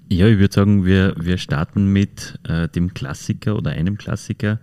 [0.09, 4.59] Ja, ich würde sagen, wir, wir starten mit äh, dem Klassiker oder einem Klassiker.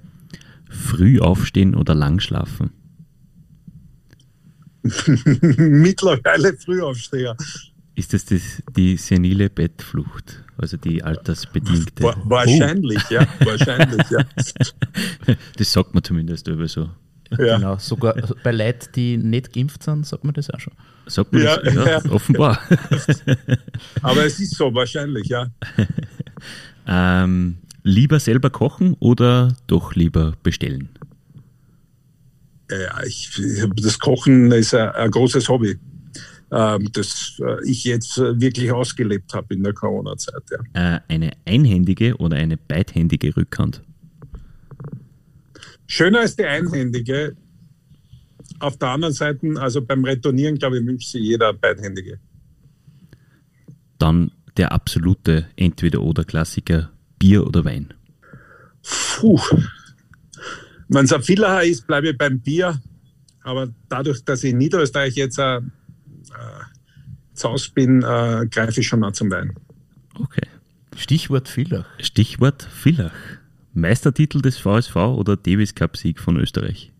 [0.70, 2.70] Früh aufstehen oder lang schlafen?
[5.56, 7.36] Mittlerweile Frühaufsteher.
[7.94, 12.04] Ist das, das die senile Bettflucht, also die altersbedingte?
[12.04, 13.14] Wa wahrscheinlich, oh.
[13.14, 14.24] ja, wahrscheinlich, ja.
[15.56, 16.90] Das sagt man zumindest über so.
[17.32, 17.56] Ja.
[17.56, 20.72] Genau, sogar bei Leuten, die nicht geimpft sind, sagt man das auch schon.
[21.06, 21.74] Sagt man ja, das?
[21.74, 22.10] Ja, ja.
[22.10, 22.60] offenbar.
[24.02, 25.50] Aber es ist so, wahrscheinlich, ja.
[26.86, 30.88] ähm, lieber selber kochen oder doch lieber bestellen?
[32.70, 33.40] Ja, ich,
[33.76, 35.78] das Kochen ist ein, ein großes Hobby
[36.50, 40.42] ähm, das äh, ich jetzt äh, wirklich ausgelebt habe in der Corona-Zeit.
[40.74, 40.96] Ja.
[40.96, 43.82] Äh, eine einhändige oder eine beidhändige Rückhand?
[45.86, 47.36] Schöner ist die einhändige.
[48.60, 52.18] Auf der anderen Seite, also beim Retournieren, glaube ich, wünscht sich jeder beidhändige.
[53.98, 57.94] Dann der absolute Entweder-Oder-Klassiker, Bier oder Wein?
[58.82, 59.40] Puh.
[60.88, 62.80] Wenn es ein Villacher ist, bleibe ich beim Bier.
[63.42, 65.60] Aber dadurch, dass ich in Niederösterreich jetzt äh,
[67.34, 69.54] zu Hause bin, äh, greife ich schon mal zum Wein.
[70.14, 70.46] Okay.
[70.96, 71.86] Stichwort Villach.
[72.00, 73.12] Stichwort Villach.
[73.72, 76.92] Meistertitel des VSV oder Davis Cup Sieg von Österreich?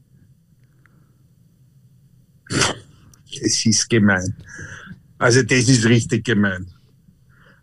[3.43, 4.35] Es ist gemein.
[5.19, 6.67] Also das ist richtig gemein.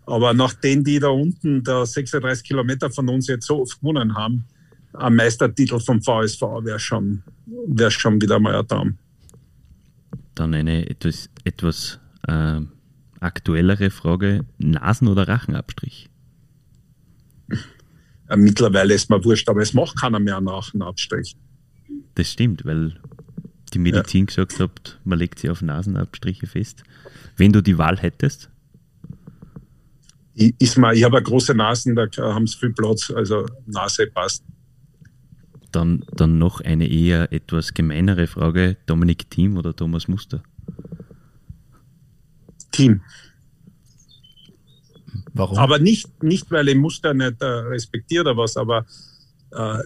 [0.06, 4.46] Aber nachdem die da unten, da 36 Kilometer von uns jetzt so oft gewonnen haben,
[4.98, 8.98] ein Meistertitel vom VSV wäre schon, wär schon wieder mal ein Traum.
[10.36, 12.62] Dann eine etwas, etwas äh,
[13.20, 16.10] aktuellere Frage: Nasen- oder Rachenabstrich?
[18.28, 21.38] Äh, mittlerweile ist mir wurscht, aber es macht keiner mehr einen Rachenabstrich.
[22.16, 23.00] Das stimmt, weil
[23.74, 24.26] die Medizin ja.
[24.26, 26.84] gesagt hat, man legt sie auf Nasenabstriche fest.
[27.38, 28.50] Wenn du die Wahl hättest?
[30.34, 34.44] Ich, ich habe große Nasen, da haben sie viel Platz, also Nase passt.
[35.76, 40.42] Dann, dann noch eine eher etwas gemeinere Frage: Dominik Thiem oder Thomas Muster?
[42.72, 43.02] Team.
[45.34, 45.58] Warum?
[45.58, 48.86] Aber nicht, nicht weil ich Muster nicht äh, respektiere oder was, aber
[49.52, 49.80] äh,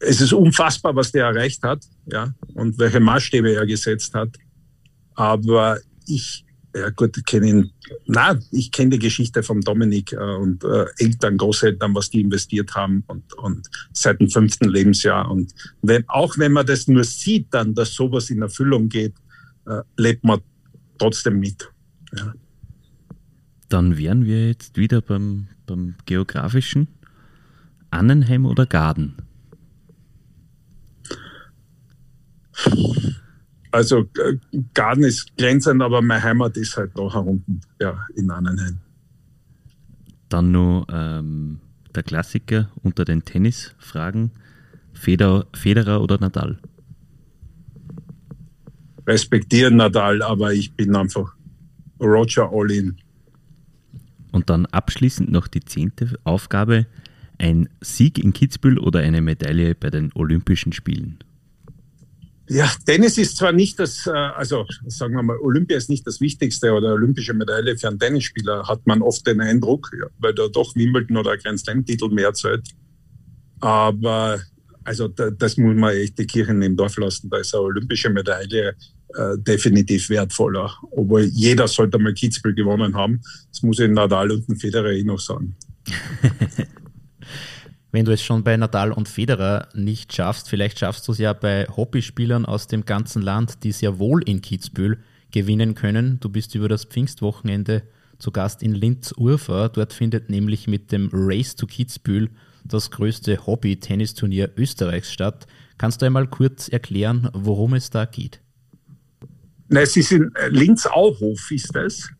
[0.00, 4.36] es ist unfassbar, was der erreicht hat, ja, und welche Maßstäbe er gesetzt hat.
[5.14, 7.72] Aber ich, ja gut, ich kenne ihn,
[8.06, 12.74] nein, ich kenne die Geschichte von Dominik äh, und äh, Eltern, Großeltern, was die investiert
[12.74, 15.30] haben und, und seit dem fünften Lebensjahr.
[15.30, 15.52] Und
[15.82, 19.14] wenn, auch wenn man das nur sieht, dann, dass sowas in Erfüllung geht,
[19.66, 20.40] äh, lebt man
[20.98, 21.68] trotzdem mit.
[22.16, 22.34] Ja.
[23.68, 26.88] Dann wären wir jetzt wieder beim, beim geografischen.
[27.90, 29.16] Annenheim oder Garden?
[33.70, 34.36] Also äh,
[34.74, 38.78] Garden ist glänzend, aber meine Heimat ist halt da unten, ja, in Annenheim.
[40.28, 41.60] Dann noch ähm,
[41.94, 44.32] der Klassiker unter den Tennisfragen.
[44.92, 46.58] Feder, Federer oder Nadal?
[49.06, 51.34] Respektieren Nadal, aber ich bin einfach
[52.00, 52.96] Roger All-In.
[54.32, 56.86] Und dann abschließend noch die zehnte Aufgabe.
[57.38, 61.18] Ein Sieg in Kitzbühel oder eine Medaille bei den Olympischen Spielen?
[62.52, 66.20] Ja, Tennis ist zwar nicht das, äh, also sagen wir mal, Olympia ist nicht das
[66.20, 70.74] Wichtigste oder olympische Medaille für einen Tennisspieler, hat man oft den Eindruck, weil da doch
[70.74, 72.66] Wimbledon oder Grand Slam-Titel mehr zählt.
[73.60, 74.40] Aber
[74.82, 77.30] also da, das muss man echt die Kirchen im Dorf lassen.
[77.30, 78.74] Da ist eine olympische Medaille
[79.14, 80.74] äh, definitiv wertvoller.
[80.90, 83.20] Obwohl jeder sollte mal Kitzbühel gewonnen haben.
[83.52, 85.54] Das muss ich Nadal und Federer eh noch sagen.
[87.92, 91.32] wenn du es schon bei Nadal und Federer nicht schaffst, vielleicht schaffst du es ja
[91.32, 94.98] bei Hobbyspielern aus dem ganzen Land, die sehr wohl in Kitzbühel
[95.30, 96.18] gewinnen können.
[96.20, 97.82] Du bist über das Pfingstwochenende
[98.18, 99.68] zu Gast in Linz-Urfer.
[99.70, 102.30] Dort findet nämlich mit dem Race to Kitzbühel
[102.64, 105.46] das größte Hobby-Tennisturnier Österreichs statt.
[105.78, 108.40] Kannst du einmal kurz erklären, worum es da geht?
[109.68, 112.10] Nein, es ist in Linz-Auhof, ist es.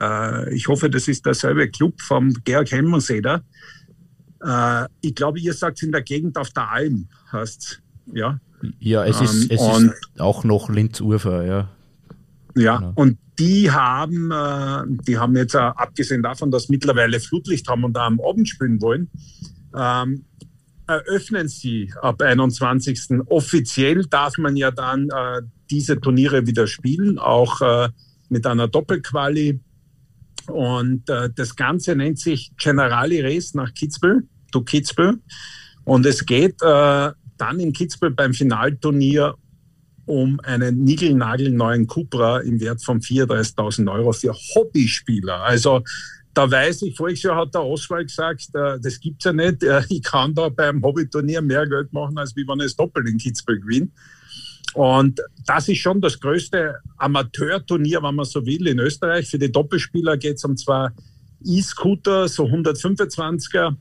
[0.00, 3.42] Äh, ich hoffe, das ist derselbe Club vom Georg Hemmelseder.
[4.44, 8.38] Äh, ich glaube, ihr sagt in der Gegend auf der Alm, heißt ja.
[8.78, 11.68] Ja, es ist, ähm, es ist auch noch Linz-Urfer, ja.
[12.54, 12.92] Ja, genau.
[12.96, 17.94] und die haben, äh, die haben jetzt, äh, abgesehen davon, dass mittlerweile Flutlicht haben und
[17.94, 19.10] da am Abend spielen wollen,
[19.74, 20.24] ähm,
[20.86, 23.22] eröffnen sie ab 21.
[23.26, 27.88] Offiziell darf man ja dann äh, diese Turniere wieder spielen, auch äh,
[28.28, 29.60] mit einer Doppelquali.
[30.48, 35.18] Und äh, das Ganze nennt sich Generali Race nach Kitzbühel to Kitzbühel.
[35.84, 39.34] Und es geht äh, dann in Kitzbühel beim Finalturnier
[40.06, 45.42] um einen niegelnagelneuen Cupra im Wert von 34.000 Euro für Hobbyspieler.
[45.42, 45.82] Also
[46.34, 49.62] da weiß ich, voriges Jahr hat der Oswald gesagt, äh, das gibt's ja nicht.
[49.62, 53.08] Äh, ich kann da beim Hobbyturnier mehr Geld machen, als wie wenn ich es doppelt
[53.08, 53.88] in Kitzbühel gewinne.
[54.74, 59.28] Und das ist schon das größte Amateurturnier, wenn man so will, in Österreich.
[59.28, 60.88] Für die Doppelspieler geht es um zwei
[61.44, 63.76] E-Scooter, so 125er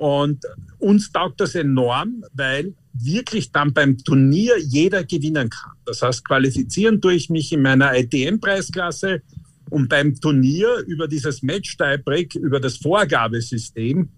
[0.00, 0.46] und
[0.78, 5.72] uns taugt das enorm, weil wirklich dann beim Turnier jeder gewinnen kann.
[5.84, 9.20] Das heißt, qualifizieren tue ich mich in meiner ITM-Preisklasse
[9.68, 14.08] und beim Turnier über dieses Match-Tiebreak, über das Vorgabesystem,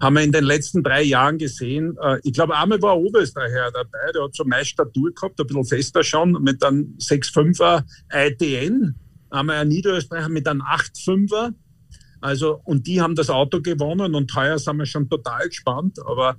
[0.00, 4.12] haben wir in den letzten drei Jahren gesehen, äh, ich glaube, einmal war Oberösterreicher dabei,
[4.14, 8.94] der hat so meine Statur gehabt, ein bisschen fester schon, mit einem 6-5er ITN,
[9.30, 11.54] einmal ein Niederösterreicher mit einem 8-5er
[12.24, 15.98] also, und die haben das Auto gewonnen und heuer sind wir schon total gespannt.
[16.06, 16.36] Aber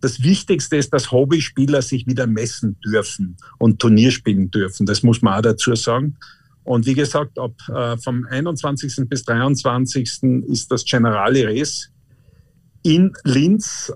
[0.00, 4.84] das Wichtigste ist, dass Hobbyspieler sich wieder messen dürfen und Turnier spielen dürfen.
[4.84, 6.16] Das muss man auch dazu sagen.
[6.64, 9.08] Und wie gesagt, ab äh, vom 21.
[9.08, 10.24] bis 23.
[10.48, 11.88] ist das Generali Race
[12.82, 13.92] in Linz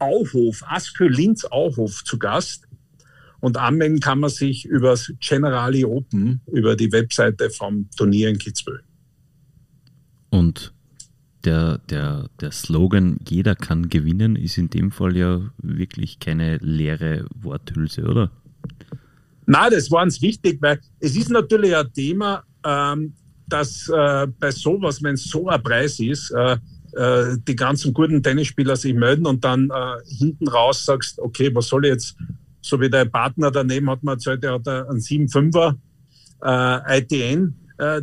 [0.00, 2.64] Auhof, Askö Linz Auhof zu Gast.
[3.38, 8.38] Und anmelden kann man sich über das Generali Open, über die Webseite vom Turnier in
[8.38, 8.85] Kitzbühel.
[10.30, 10.72] Und
[11.44, 17.26] der, der, der Slogan Jeder kann gewinnen ist in dem Fall ja wirklich keine leere
[17.34, 18.30] Worthülse, oder?
[19.46, 23.14] Nein, das war uns wichtig, weil es ist natürlich ein Thema, ähm,
[23.48, 26.56] dass äh, bei sowas, wenn es so ein Preis ist, äh,
[26.96, 31.68] äh, die ganzen guten Tennisspieler sich melden und dann äh, hinten raus sagst, okay, was
[31.68, 32.16] soll ich jetzt,
[32.60, 35.76] so wie der Partner daneben hat mir erzählt, der hat einen 7-5er
[36.42, 38.02] äh, ITN, äh,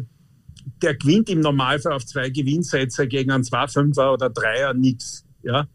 [0.83, 5.25] der gewinnt im Normalfall auf zwei Gewinnsätze gegen einen 2-5er oder 3er nichts.
[5.41, 5.67] Ja?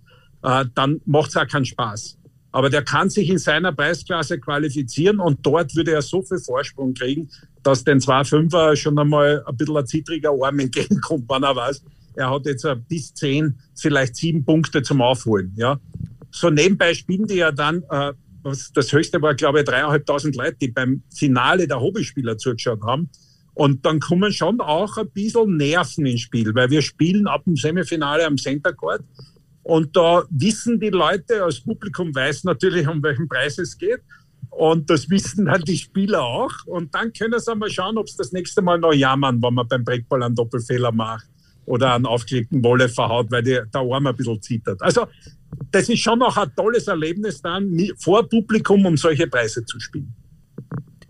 [0.43, 2.19] Äh, dann macht es auch keinen Spaß.
[2.51, 6.95] Aber der kann sich in seiner Preisklasse qualifizieren und dort würde er so viel Vorsprung
[6.95, 7.29] kriegen,
[7.63, 11.83] dass den 2-5er schon einmal ein bisschen ein zittriger Arm entgegenkommt, wenn er weiß,
[12.15, 15.53] er hat jetzt bis 10, vielleicht 7 Punkte zum Aufholen.
[15.57, 15.79] Ja?
[16.31, 18.13] So nebenbei spielen die ja dann, äh,
[18.75, 23.11] das höchste war, glaube ich, dreieinhalbtausend Leute, die beim Finale der Hobbyspieler zugeschaut haben.
[23.59, 27.57] Und dann kommen schon auch ein bisschen Nerven ins Spiel, weil wir spielen ab dem
[27.57, 29.03] Semifinale am Center Court.
[29.65, 33.99] Und da wissen die Leute, als Publikum weiß natürlich, um welchen Preis es geht.
[34.51, 36.53] Und das wissen dann die Spieler auch.
[36.67, 39.67] Und dann können sie mal schauen, ob sie das nächste Mal noch jammern, wenn man
[39.67, 41.27] beim Breakball einen Doppelfehler macht
[41.67, 44.81] oder einen aufgelegten Wolle verhaut, weil der Arm ein bisschen zittert.
[44.81, 45.09] Also
[45.73, 50.15] das ist schon auch ein tolles Erlebnis dann, vor Publikum um solche Preise zu spielen.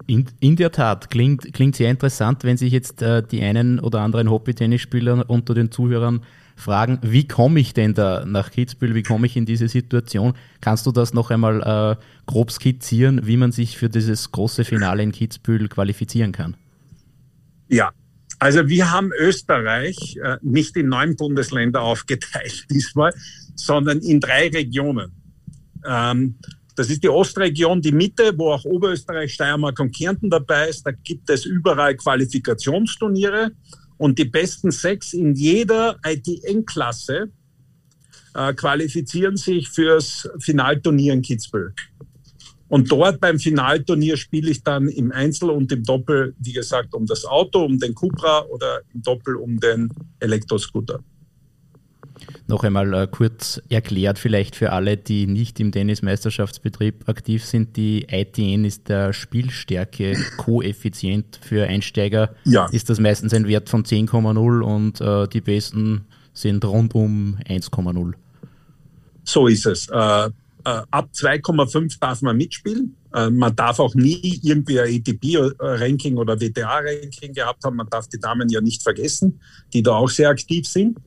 [0.09, 4.01] In, in der Tat, klingt, klingt sehr interessant, wenn sich jetzt äh, die einen oder
[4.01, 6.23] anderen Hobby-Tennisspieler unter den Zuhörern
[6.57, 10.33] fragen, wie komme ich denn da nach Kitzbühel, wie komme ich in diese Situation?
[10.63, 15.03] Kannst du das noch einmal äh, grob skizzieren, wie man sich für dieses große Finale
[15.03, 16.57] in Kitzbühel qualifizieren kann?
[17.69, 17.91] Ja,
[18.39, 23.13] also wir haben Österreich äh, nicht in neun Bundesländer aufgeteilt diesmal,
[23.57, 25.13] sondern in drei Regionen.
[25.87, 26.37] Ähm,
[26.79, 30.87] das ist die Ostregion, die Mitte, wo auch Oberösterreich, Steiermark und Kärnten dabei ist.
[30.87, 33.51] Da gibt es überall Qualifikationsturniere
[33.97, 37.33] und die besten sechs in jeder ITN-Klasse
[38.35, 41.75] äh, qualifizieren sich fürs Finalturnier in Kitzbühel.
[42.69, 47.07] Und dort beim Finalturnier spiele ich dann im Einzel und im Doppel, wie gesagt, um
[47.07, 51.03] das Auto, um den Cupra oder im Doppel um den Elektroscooter.
[52.49, 57.77] Noch einmal äh, kurz erklärt, vielleicht für alle, die nicht im Tennismeisterschaftsbetrieb aktiv sind.
[57.77, 62.35] Die ITN ist der Spielstärke-Koeffizient für Einsteiger.
[62.45, 62.65] Ja.
[62.73, 68.15] Ist das meistens ein Wert von 10,0 und äh, die besten sind rund um 1,0.
[69.25, 69.91] So ist es.
[69.91, 70.31] Äh,
[70.65, 72.97] äh, ab 2,5 darf man mitspielen.
[73.13, 77.77] Äh, man darf auch nie irgendwie ein ATP-Ranking oder WTA-Ranking gehabt haben.
[77.77, 79.39] Man darf die Damen ja nicht vergessen,
[79.73, 80.99] die da auch sehr aktiv sind.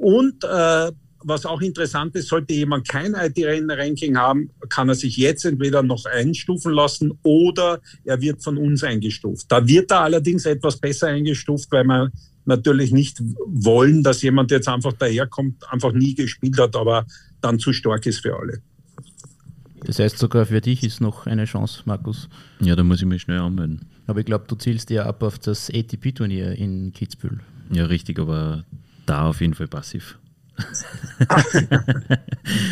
[0.00, 5.44] Und äh, was auch interessant ist, sollte jemand kein IT-Ranking haben, kann er sich jetzt
[5.44, 9.44] entweder noch einstufen lassen oder er wird von uns eingestuft.
[9.50, 12.10] Da wird er allerdings etwas besser eingestuft, weil wir
[12.46, 17.04] natürlich nicht wollen, dass jemand jetzt einfach daherkommt, einfach nie gespielt hat, aber
[17.42, 18.62] dann zu stark ist für alle.
[19.84, 22.30] Das heißt, sogar für dich ist noch eine Chance, Markus.
[22.60, 23.86] Ja, da muss ich mich schnell anmelden.
[24.06, 27.40] Aber ich glaube, du zielst ja ab auf das ATP-Turnier in Kitzbühel.
[27.70, 28.64] Ja, richtig, aber
[29.06, 30.18] da auf jeden Fall passiv.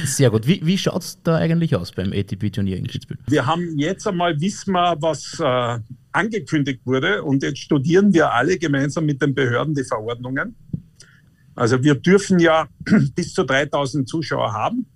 [0.05, 0.47] Sehr gut.
[0.47, 3.19] Wie, wie schaut es da eigentlich aus beim ATP-Turnier in Kitzbühel?
[3.27, 5.79] Wir haben jetzt einmal, wissen wir, was äh,
[6.13, 10.55] angekündigt wurde und jetzt studieren wir alle gemeinsam mit den Behörden die Verordnungen.
[11.55, 12.69] Also wir dürfen ja
[13.15, 14.87] bis zu 3000 Zuschauer haben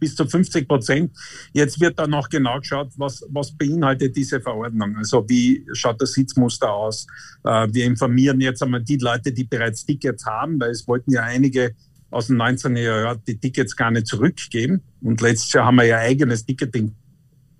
[0.00, 1.12] bis zu 50 Prozent.
[1.52, 4.96] Jetzt wird dann noch genau geschaut, was, was beinhaltet diese Verordnung.
[4.96, 7.06] Also wie schaut das Sitzmuster aus?
[7.44, 11.22] Äh, wir informieren jetzt einmal die Leute, die bereits Tickets haben, weil es wollten ja
[11.22, 11.74] einige
[12.10, 12.76] aus dem 19.
[12.76, 14.82] Jahr die Tickets gar nicht zurückgeben.
[15.00, 16.94] Und letztes Jahr haben wir ja eigenes Ticketing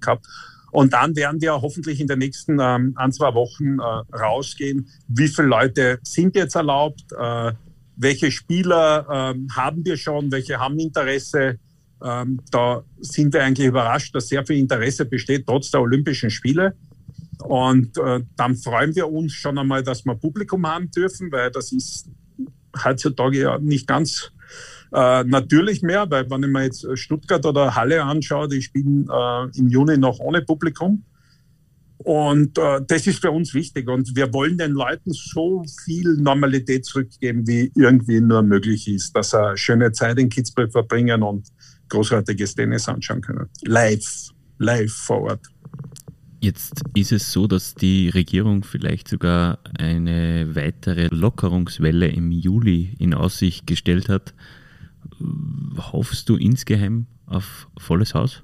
[0.01, 0.27] gehabt.
[0.73, 5.29] Und dann werden wir hoffentlich in den nächsten ähm, ein, zwei Wochen äh, rausgehen, wie
[5.29, 7.53] viele Leute sind jetzt erlaubt, äh,
[7.97, 11.59] welche Spieler äh, haben wir schon, welche haben Interesse,
[12.03, 16.75] ähm, da sind wir eigentlich überrascht, dass sehr viel Interesse besteht, trotz der Olympischen Spiele.
[17.43, 21.73] Und äh, dann freuen wir uns schon einmal, dass wir Publikum haben dürfen, weil das
[21.73, 22.09] ist
[22.85, 24.33] heutzutage ja nicht ganz
[24.93, 29.59] äh, natürlich mehr, weil wenn ich mir jetzt Stuttgart oder Halle anschaue, die spielen äh,
[29.59, 31.05] im Juni noch ohne Publikum.
[31.99, 33.89] Und äh, das ist für uns wichtig.
[33.89, 39.31] Und wir wollen den Leuten so viel Normalität zurückgeben, wie irgendwie nur möglich ist, dass
[39.31, 41.49] sie schöne Zeit in Kitzbühel verbringen und
[41.91, 43.49] großartiges Tennis anschauen können.
[43.65, 45.47] Live, live vor Ort.
[46.43, 53.13] Jetzt ist es so, dass die Regierung vielleicht sogar eine weitere Lockerungswelle im Juli in
[53.13, 54.35] Aussicht gestellt hat.
[55.93, 58.43] Hoffst du insgeheim auf volles Haus?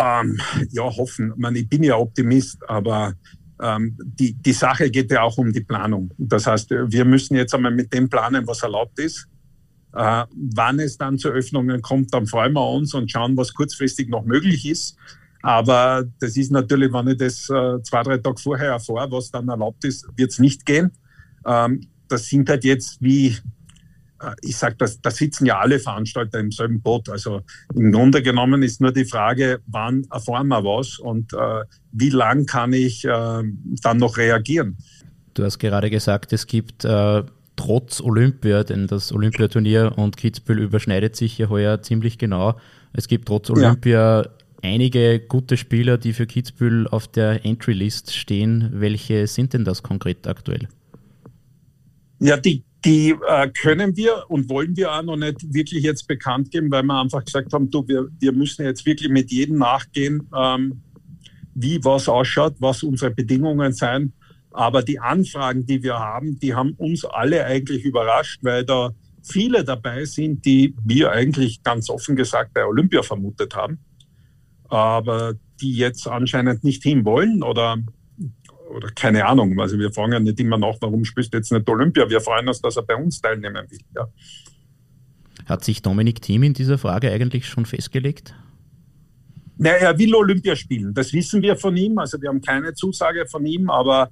[0.00, 1.30] Ähm, ja, hoffen.
[1.30, 3.14] Ich, meine, ich bin ja Optimist, aber
[3.60, 6.10] ähm, die, die Sache geht ja auch um die Planung.
[6.18, 9.28] Das heißt, wir müssen jetzt einmal mit dem planen, was erlaubt ist.
[9.94, 10.24] Äh,
[10.54, 14.24] wann es dann zu Öffnungen kommt, dann freuen wir uns und schauen, was kurzfristig noch
[14.24, 14.96] möglich ist.
[15.42, 19.48] Aber das ist natürlich, wenn ich das äh, zwei, drei Tage vorher erfahre, was dann
[19.48, 20.92] erlaubt ist, wird es nicht gehen.
[21.44, 23.36] Ähm, das sind halt jetzt wie,
[24.20, 27.08] äh, ich sage, da sitzen ja alle Veranstalter im selben Boot.
[27.08, 27.42] Also
[27.74, 32.46] im Grunde genommen ist nur die Frage, wann erfahren wir was und äh, wie lang
[32.46, 33.42] kann ich äh,
[33.82, 34.78] dann noch reagieren.
[35.34, 37.24] Du hast gerade gesagt, es gibt äh,
[37.56, 42.58] trotz Olympia, denn das Olympiaturnier und Kitzbühel überschneidet sich ja heuer ziemlich genau.
[42.92, 44.30] Es gibt trotz Olympia ja.
[44.62, 48.70] einige gute Spieler, die für Kitzbühel auf der Entry-List stehen.
[48.72, 50.68] Welche sind denn das konkret aktuell?
[52.18, 56.50] Ja, die, die äh, können wir und wollen wir auch noch nicht wirklich jetzt bekannt
[56.50, 60.28] geben, weil wir einfach gesagt haben, du, wir, wir müssen jetzt wirklich mit jedem nachgehen,
[60.36, 60.80] ähm,
[61.54, 64.12] wie was ausschaut, was unsere Bedingungen sein
[64.52, 68.90] aber die Anfragen, die wir haben, die haben uns alle eigentlich überrascht, weil da
[69.22, 73.78] viele dabei sind, die wir eigentlich ganz offen gesagt bei Olympia vermutet haben,
[74.68, 77.78] aber die jetzt anscheinend nicht hinwollen oder,
[78.74, 79.58] oder keine Ahnung.
[79.60, 82.08] Also wir fragen ja nicht immer nach, warum spielst du jetzt nicht Olympia?
[82.10, 83.80] Wir freuen uns, dass er bei uns teilnehmen will.
[83.94, 84.08] Ja.
[85.46, 88.34] Hat sich Dominik Thiem in dieser Frage eigentlich schon festgelegt?
[89.58, 90.92] Na, er will Olympia spielen.
[90.94, 91.98] Das wissen wir von ihm.
[91.98, 94.10] Also wir haben keine Zusage von ihm, aber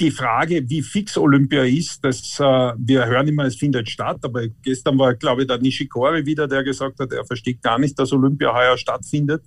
[0.00, 4.46] die Frage, wie fix Olympia ist, das, äh, wir hören immer, es findet statt, aber
[4.62, 8.12] gestern war, glaube ich, der Nishikori wieder, der gesagt hat, er versteht gar nicht, dass
[8.12, 9.42] Olympia heuer stattfindet,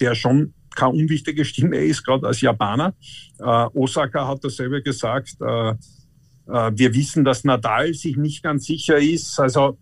[0.00, 2.94] der schon keine unwichtige Stimme ist, gerade als Japaner.
[3.38, 5.36] Äh, Osaka hat dasselbe gesagt.
[5.40, 5.74] Äh,
[6.44, 9.38] wir wissen, dass Nadal sich nicht ganz sicher ist.
[9.38, 9.78] Also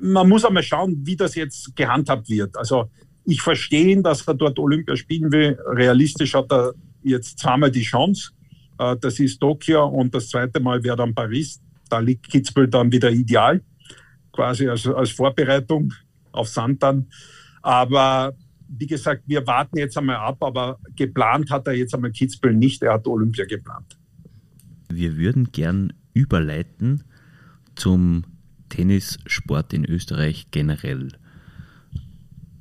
[0.00, 2.56] man muss einmal schauen, wie das jetzt gehandhabt wird.
[2.56, 2.90] Also
[3.24, 5.56] ich verstehe ihn, dass er dort Olympia spielen will.
[5.64, 6.72] Realistisch hat er
[7.04, 8.32] jetzt zweimal die Chance.
[8.82, 11.60] Äh, das ist Tokio und das zweite Mal wäre dann Paris.
[11.88, 13.60] Da liegt Kitzbühel dann wieder ideal.
[14.32, 15.92] quasi als, als Vorbereitung
[16.32, 17.06] auf Sand dann.
[17.60, 18.32] Aber
[18.66, 22.82] wie gesagt, wir warten jetzt einmal ab, aber geplant hat er jetzt einmal Kitzbühel nicht,
[22.82, 23.98] er hat Olympia geplant.
[24.88, 27.04] Wir würden gern überleiten
[27.74, 28.24] zum
[28.70, 31.08] Tennissport in Österreich generell.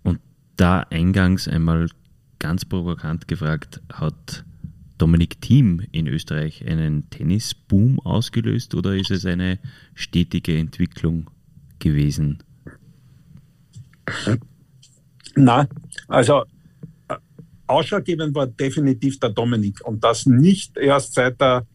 [0.04, 0.20] Und
[0.58, 1.88] da eingangs einmal
[2.40, 4.44] ganz provokant gefragt, hat
[5.02, 9.58] Dominik Thiem in Österreich einen Tennisboom ausgelöst oder ist es eine
[9.96, 11.32] stetige Entwicklung
[11.80, 12.44] gewesen?
[15.36, 15.68] Na,
[16.08, 16.44] also
[17.08, 17.16] äh,
[17.66, 21.66] ausschlaggebend war definitiv der Dominik und das nicht erst seit er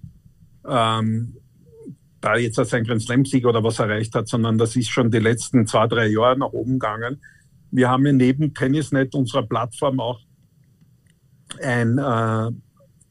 [0.64, 1.34] ähm,
[2.20, 5.66] da jetzt sein Grand Slam-Sieg oder was erreicht hat, sondern das ist schon die letzten
[5.66, 7.20] zwei, drei Jahre nach oben gegangen.
[7.72, 10.20] Wir haben ja neben Tennisnet unserer Plattform auch
[11.60, 12.50] ein äh,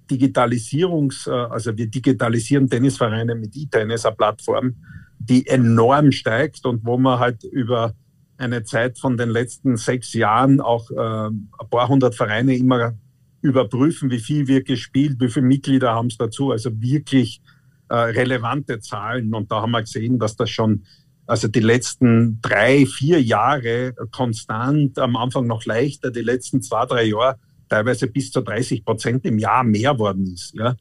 [0.10, 4.76] Digitalisierungs, äh, also wir digitalisieren Tennisvereine mit E-Tennis, eine Plattform,
[5.20, 7.94] die enorm steigt und wo man halt über
[8.38, 12.94] eine Zeit von den letzten sechs Jahren auch äh, ein paar hundert Vereine immer
[13.42, 16.52] überprüfen, wie viel wird gespielt, wie viele Mitglieder haben es dazu.
[16.52, 17.42] Also wirklich
[17.90, 19.34] äh, relevante Zahlen.
[19.34, 20.84] Und da haben wir gesehen, dass das schon,
[21.28, 27.04] also die letzten drei, vier Jahre konstant, am Anfang noch leichter, die letzten zwei, drei
[27.04, 27.38] Jahre
[27.70, 30.54] teilweise bis zu 30 Prozent im Jahr mehr worden ist.
[30.56, 30.76] Ja?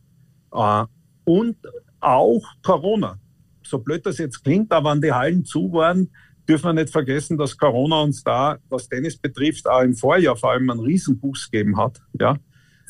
[0.53, 0.87] Äh,
[1.25, 1.57] und
[2.01, 3.19] auch Corona.
[3.63, 6.11] So blöd das jetzt klingt, aber wenn die Hallen zu waren,
[6.49, 10.51] dürfen wir nicht vergessen, dass Corona uns da, was Tennis betrifft, auch im Vorjahr vor
[10.51, 12.01] allem einen Riesenboost gegeben hat.
[12.21, 12.37] Ja?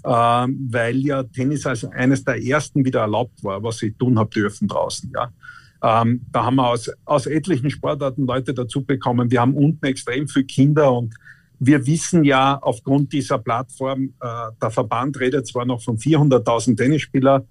[0.05, 4.31] Ähm, weil ja Tennis als eines der ersten wieder erlaubt war, was ich tun habe
[4.31, 5.13] dürfen draußen.
[5.15, 5.33] Ja?
[5.83, 9.31] Ähm, da haben wir aus, aus etlichen Sportarten Leute dazu bekommen.
[9.31, 11.15] Wir haben unten extrem viele Kinder und
[11.59, 17.47] wir wissen ja aufgrund dieser Plattform, äh, der Verband redet zwar noch von 400.000 Tennisspieler,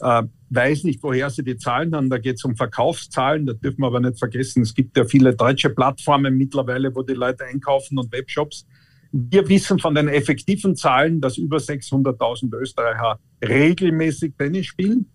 [0.00, 2.08] äh, weiß nicht, woher sie die Zahlen haben.
[2.08, 4.62] Da geht es um Verkaufszahlen, da dürfen wir aber nicht vergessen.
[4.62, 8.66] Es gibt ja viele deutsche Plattformen mittlerweile, wo die Leute einkaufen und Webshops.
[9.10, 15.10] Wir wissen von den effektiven Zahlen, dass über 600.000 Österreicher regelmäßig Tennis spielen.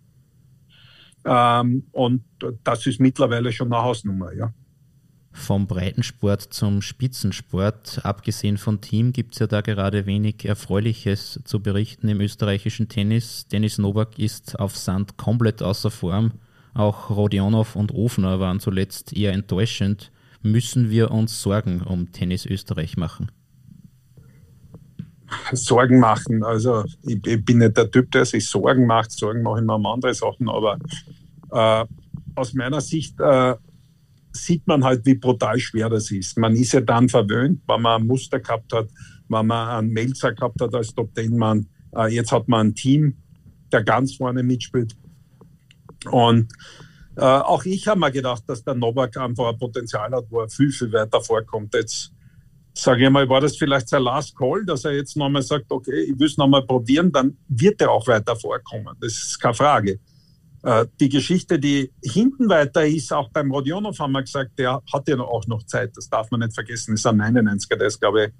[1.25, 2.23] Ähm, und
[2.63, 4.53] das ist mittlerweile schon eine Hausnummer, ja.
[5.33, 11.59] Vom Breitensport zum Spitzensport, abgesehen von Team, gibt es ja da gerade wenig Erfreuliches zu
[11.59, 13.47] berichten im österreichischen Tennis.
[13.47, 16.33] Dennis Novak ist auf Sand komplett außer Form.
[16.75, 20.11] Auch Rodionov und Ofner waren zuletzt eher enttäuschend.
[20.43, 23.31] Müssen wir uns Sorgen um Tennis Österreich machen?
[25.53, 26.43] Sorgen machen.
[26.43, 29.11] Also ich, ich, bin nicht der Typ, der sich Sorgen macht.
[29.11, 30.77] Sorgen mache ich mir um andere Sachen, aber
[31.51, 31.85] äh,
[32.35, 33.55] aus meiner Sicht äh,
[34.33, 36.37] sieht man halt, wie brutal schwer das ist.
[36.37, 38.89] Man ist ja dann verwöhnt, wenn man ein Muster gehabt hat,
[39.29, 41.67] wenn man einen Melzer gehabt hat als Top Ten Mann.
[41.95, 43.15] Äh, jetzt hat man ein Team,
[43.71, 44.95] der ganz vorne mitspielt.
[46.09, 46.51] Und
[47.15, 50.49] äh, auch ich habe mir gedacht, dass der Novak einfach ein Potenzial hat, wo er
[50.49, 51.73] viel, viel weiter vorkommt.
[51.75, 52.11] Jetzt
[52.73, 56.01] sage ich mal, war das vielleicht sein Last Call, dass er jetzt nochmal sagt, okay,
[56.01, 58.95] ich will es nochmal probieren, dann wird er auch weiter vorkommen.
[58.99, 59.99] Das ist keine Frage.
[60.63, 65.07] Äh, die Geschichte, die hinten weiter ist, auch beim Rodionov haben wir gesagt, der hat
[65.07, 65.91] ja auch noch Zeit.
[65.95, 66.93] Das darf man nicht vergessen.
[66.93, 68.31] Ist ein 99er, der ist, glaube ich,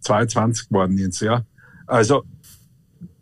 [0.00, 1.44] 22 geworden jetzt, ja.
[1.86, 2.24] Also,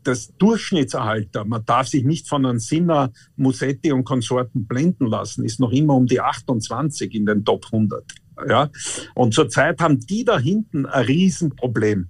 [0.05, 5.61] das Durchschnittsalter, man darf sich nicht von einem Sinner, Musetti und Konsorten blenden lassen, ist
[5.61, 8.05] noch immer um die 28 in den Top 100.
[8.49, 8.71] Ja?
[9.15, 12.09] Und zurzeit haben die da hinten ein Riesenproblem.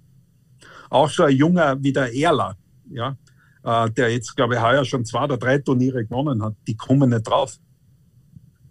[0.91, 2.57] Auch so ein junger wie der Erler,
[2.91, 3.17] ja?
[3.69, 7.11] Äh, der jetzt, glaube ich, heuer schon zwei oder drei Turniere gewonnen hat, die kommen
[7.11, 7.59] nicht drauf.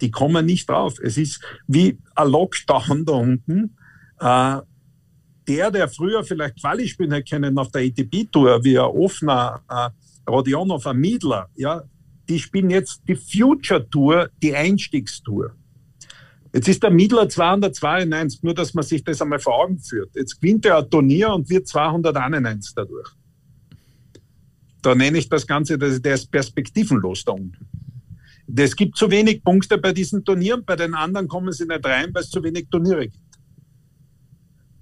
[0.02, 0.96] Die kommen nicht drauf.
[1.02, 3.78] Es ist wie ein Lockdown da unten.
[4.20, 4.58] Äh,
[5.48, 9.90] der, der früher vielleicht Quali spielen hätte können auf der ATP-Tour, wie ein Offner, äh,
[10.30, 11.84] Rodionov, ein Miedler, ja,
[12.28, 15.54] die spielen jetzt die Future Tour, die Einstiegstour.
[16.54, 20.10] Jetzt ist der Miedler 292, nur dass man sich das einmal vor Augen führt.
[20.16, 23.17] Jetzt gewinnt er ein Turnier und wird 291 dadurch.
[24.82, 27.68] Da nenne ich das Ganze, der ist perspektivenlos da unten.
[28.56, 32.14] Es gibt zu wenig Punkte bei diesen Turnieren, bei den anderen kommen sie nicht rein,
[32.14, 33.28] weil es zu wenig Turniere gibt.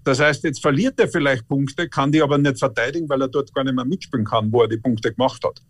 [0.04, 3.52] Das heißt, jetzt verliert er vielleicht Punkte, kann die aber nicht verteidigen, weil er dort
[3.56, 5.64] gar nicht mehr mitspielen kann, wo er die Punkte gemacht hat.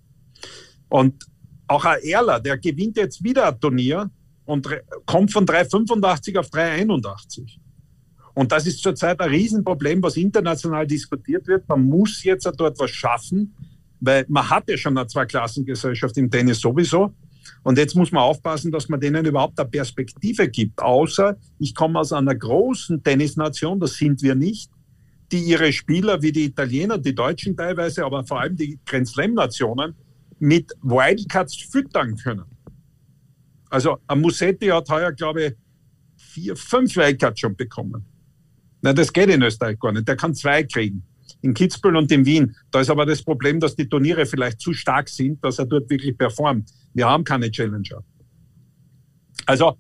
[0.90, 1.26] Und
[1.68, 4.12] auch ein Erler, der gewinnt jetzt wieder ein Turnier
[4.44, 4.68] und
[5.06, 7.60] kommt von 3,85 auf 3,81.
[8.34, 11.68] Und das ist zurzeit ein Riesenproblem, was international diskutiert wird.
[11.70, 13.56] Man muss jetzt dort was schaffen,
[14.00, 17.14] weil man hat ja schon eine Zweiklassengesellschaft im Tennis sowieso.
[17.64, 20.82] Und jetzt muss man aufpassen, dass man denen überhaupt eine Perspektive gibt.
[20.82, 24.72] Außer ich komme aus einer großen Tennisnation, das sind wir nicht,
[25.32, 29.96] die ihre Spieler wie die Italiener, die Deutschen teilweise, aber vor allem die Grand Slam-Nationen
[30.40, 32.46] mit Wildcards füttern können.
[33.70, 35.54] Also ein Musetti hat heuer, glaube ich,
[36.18, 38.06] vier, fünf Wildcards schon bekommen.
[38.82, 40.08] Na, das geht in Österreich gar nicht.
[40.08, 41.04] Der kann zwei kriegen.
[41.46, 42.56] In Kitzbühel und in Wien.
[42.72, 45.88] Da ist aber das Problem, dass die Turniere vielleicht zu stark sind, dass er dort
[45.90, 46.72] wirklich performt.
[46.94, 48.04] Wir haben keine Challenger.
[49.46, 49.78] Also,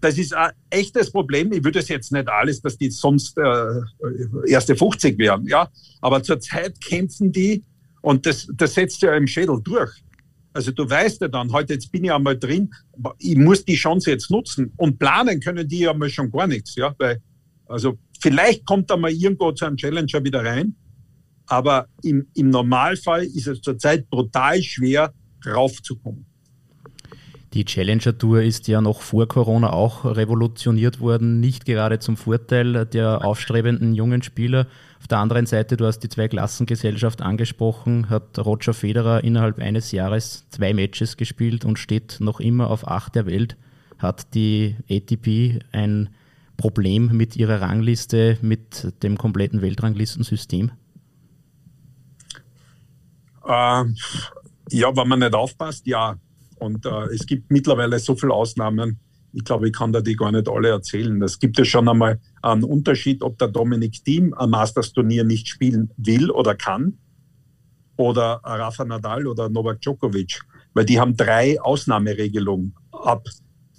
[0.00, 1.52] das ist ein echtes Problem.
[1.52, 3.80] Ich würde es jetzt nicht alles, dass die sonst äh,
[4.46, 5.68] erste 50 werden, ja.
[6.00, 7.64] Aber zurzeit kämpfen die
[8.00, 9.90] und das, das setzt ja im Schädel durch.
[10.54, 12.70] Also du weißt ja dann, heute jetzt bin ich einmal drin,
[13.18, 14.72] ich muss die Chance jetzt nutzen.
[14.76, 16.94] Und planen können die ja mal schon gar nichts, ja.
[16.98, 17.20] Weil,
[17.68, 20.74] also vielleicht kommt da mal irgendwo zu einem Challenger wieder rein.
[21.46, 25.12] Aber im, im Normalfall ist es zurzeit brutal schwer,
[25.46, 26.26] raufzukommen.
[27.54, 32.84] Die Challenger Tour ist ja noch vor Corona auch revolutioniert worden, nicht gerade zum Vorteil
[32.84, 34.66] der aufstrebenden jungen Spieler.
[35.00, 40.46] Auf der anderen Seite, du hast die Zweiklassengesellschaft angesprochen, hat Roger Federer innerhalb eines Jahres
[40.50, 43.56] zwei Matches gespielt und steht noch immer auf acht der Welt.
[43.98, 46.10] Hat die ATP ein
[46.58, 50.72] Problem mit ihrer Rangliste, mit dem kompletten Weltranglistensystem?
[53.46, 53.84] Äh,
[54.70, 56.16] ja, wenn man nicht aufpasst, ja.
[56.56, 58.98] Und äh, es gibt mittlerweile so viele Ausnahmen.
[59.32, 61.22] Ich glaube, ich kann da die gar nicht alle erzählen.
[61.22, 65.90] Es gibt ja schon einmal einen Unterschied, ob der Dominik Thiem ein Masters-Turnier nicht spielen
[65.96, 66.98] will oder kann
[67.96, 70.40] oder Rafa Nadal oder Novak Djokovic,
[70.74, 73.28] weil die haben drei Ausnahmeregelungen ab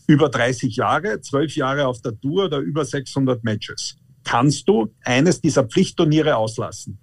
[0.10, 3.96] über 30 Jahre, 12 Jahre auf der Tour oder über 600 Matches.
[4.24, 6.98] Kannst du eines dieser Pflichtturniere auslassen?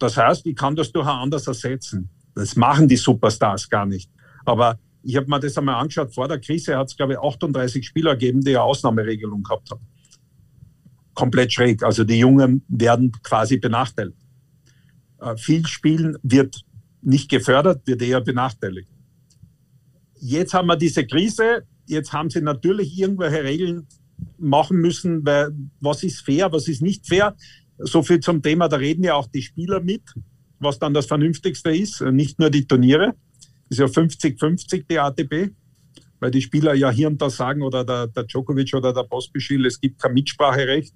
[0.00, 2.10] Das heißt, ich kann das durch ein anderes ersetzen.
[2.34, 4.10] Das machen die Superstars gar nicht.
[4.44, 7.86] Aber ich habe mir das einmal angeschaut, vor der Krise hat es, glaube ich, 38
[7.86, 9.86] Spieler gegeben, die eine Ausnahmeregelung gehabt haben.
[11.14, 11.84] Komplett schräg.
[11.84, 14.18] Also die Jungen werden quasi benachteiligt.
[15.20, 16.62] Äh, viel Spielen wird
[17.00, 18.88] nicht gefördert, wird eher benachteiligt.
[20.28, 21.62] Jetzt haben wir diese Krise.
[21.86, 23.86] Jetzt haben sie natürlich irgendwelche Regeln
[24.38, 25.50] machen müssen, weil
[25.80, 27.36] was ist fair, was ist nicht fair.
[27.78, 30.02] So viel zum Thema, da reden ja auch die Spieler mit
[30.58, 33.14] was dann das Vernünftigste ist, nicht nur die Turniere.
[33.68, 35.50] Ist ja 50-50 die ATP,
[36.20, 39.66] weil die Spieler ja hier und da sagen, oder der, der Djokovic oder der Pospischil,
[39.66, 40.94] es gibt kein Mitspracherecht.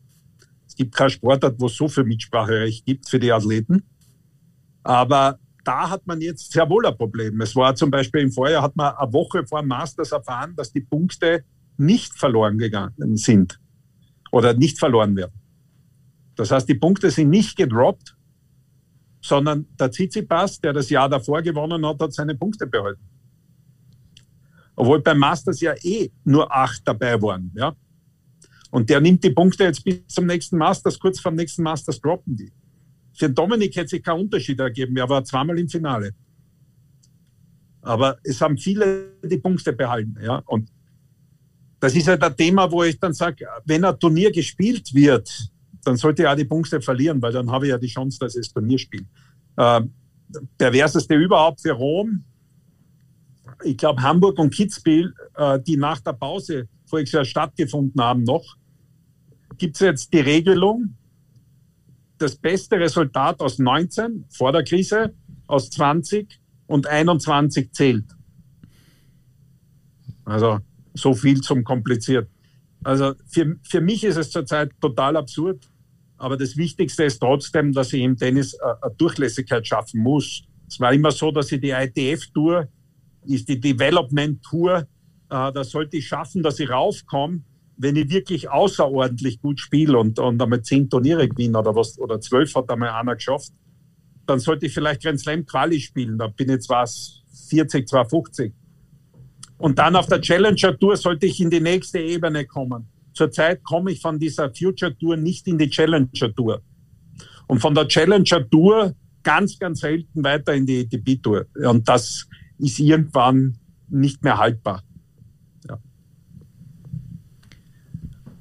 [0.67, 3.83] Es gibt kein Sportart, wo es so viel Mitspracherecht gibt für die Athleten.
[4.85, 5.39] Aber
[5.71, 7.41] da hat man jetzt sehr wohl ein Problem.
[7.41, 10.73] Es war zum Beispiel im Vorjahr, hat man eine Woche vor dem Masters erfahren, dass
[10.73, 11.45] die Punkte
[11.77, 13.61] nicht verloren gegangen sind
[14.33, 15.41] oder nicht verloren werden.
[16.35, 18.17] Das heißt, die Punkte sind nicht gedroppt,
[19.21, 23.05] sondern der Tsitsipas, der das Jahr davor gewonnen hat, hat seine Punkte behalten.
[24.75, 27.53] Obwohl beim Masters ja eh nur acht dabei waren.
[27.55, 27.77] Ja?
[28.73, 32.01] Und der nimmt die Punkte jetzt bis zum nächsten Masters, kurz vor dem nächsten Masters
[32.01, 32.51] droppen die.
[33.13, 34.97] Für Dominik hätte sich kein Unterschied ergeben.
[34.97, 36.13] Er war zweimal im Finale.
[37.83, 40.17] Aber es haben viele die Punkte behalten.
[40.23, 40.43] Ja?
[40.47, 40.71] Und
[41.81, 45.51] das ist halt ein Thema, wo ich dann sage, wenn ein Turnier gespielt wird,
[45.83, 48.35] dann sollte er auch die Punkte verlieren, weil dann habe ich ja die Chance, dass
[48.37, 49.07] ich das Turnier spiele.
[49.57, 49.81] Äh,
[50.59, 52.25] perverseste überhaupt für Rom.
[53.65, 58.57] Ich glaube, Hamburg und Kitzbühel, äh, die nach der Pause voriges Jahr stattgefunden haben, noch,
[59.57, 60.97] gibt es jetzt die Regelung,
[62.21, 65.15] das beste Resultat aus 19 vor der Krise,
[65.47, 68.05] aus 20 und 21 zählt.
[70.25, 70.59] Also
[70.95, 72.29] so viel zum kompliziert.
[72.85, 75.69] Also für, für mich ist es zurzeit total absurd.
[76.19, 80.43] Aber das Wichtigste ist trotzdem, dass ich im Tennis äh, eine Durchlässigkeit schaffen muss.
[80.69, 82.69] Es war immer so, dass ich die ITF-Tour,
[83.27, 84.85] ist die Development-Tour, äh,
[85.29, 87.41] da sollte ich schaffen, dass ich raufkomme,
[87.81, 92.21] wenn ich wirklich außerordentlich gut spiele und, und einmal zehn Turniere gewinne oder was, oder
[92.21, 93.53] zwölf hat einmal einer geschafft,
[94.27, 96.19] dann sollte ich vielleicht Grand Slam Quali spielen.
[96.19, 96.87] Da bin ich zwar
[97.49, 98.53] 40, zwar 50.
[99.57, 102.87] Und dann auf der Challenger Tour sollte ich in die nächste Ebene kommen.
[103.15, 106.61] Zurzeit komme ich von dieser Future Tour nicht in die Challenger Tour.
[107.47, 111.47] Und von der Challenger Tour ganz, ganz selten weiter in die ATP Tour.
[111.55, 112.29] Und das
[112.59, 113.59] ist irgendwann
[113.89, 114.83] nicht mehr haltbar.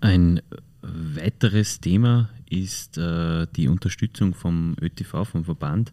[0.01, 0.41] Ein
[0.81, 5.91] weiteres Thema ist äh, die Unterstützung vom ÖTV, vom Verband.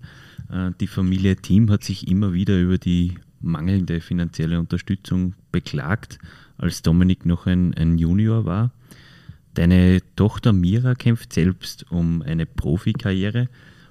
[0.51, 6.19] Äh, die Familie Team hat sich immer wieder über die mangelnde finanzielle Unterstützung beklagt
[6.57, 8.73] als Dominik noch ein, ein Junior war.
[9.55, 13.49] Deine Tochter Mira kämpft selbst um eine Profikarriere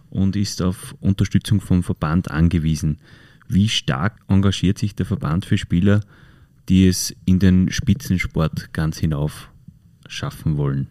[0.10, 2.98] und ist auf Unterstützung vom Verband angewiesen.
[3.48, 6.02] Wie stark engagiert sich der Verband für Spieler,
[6.70, 9.50] die es in den Spitzensport ganz hinauf
[10.08, 10.88] schaffen wollen?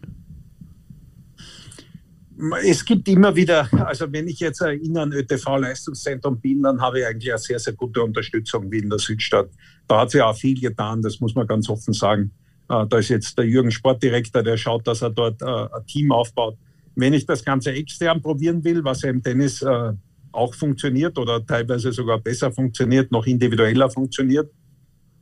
[2.63, 7.05] Es gibt immer wieder, also wenn ich jetzt in einem ÖTV-Leistungszentrum bin, dann habe ich
[7.05, 9.49] eigentlich eine sehr, sehr gute Unterstützung wie in der Südstadt.
[9.87, 12.31] Da hat sich auch viel getan, das muss man ganz offen sagen.
[12.69, 16.11] Äh, da ist jetzt der Jürgen Sportdirektor, der schaut, dass er dort äh, ein Team
[16.11, 16.57] aufbaut.
[16.95, 19.93] Wenn ich das Ganze extern probieren will, was ja im Tennis äh,
[20.31, 24.51] auch funktioniert oder teilweise sogar besser funktioniert, noch individueller funktioniert,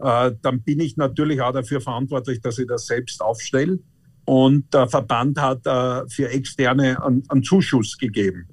[0.04, 3.80] dann bin ich natürlich auch dafür verantwortlich, dass ich das selbst aufstelle.
[4.26, 8.47] Und der Verband hat äh, für Externe einen, Zuschuss gegeben,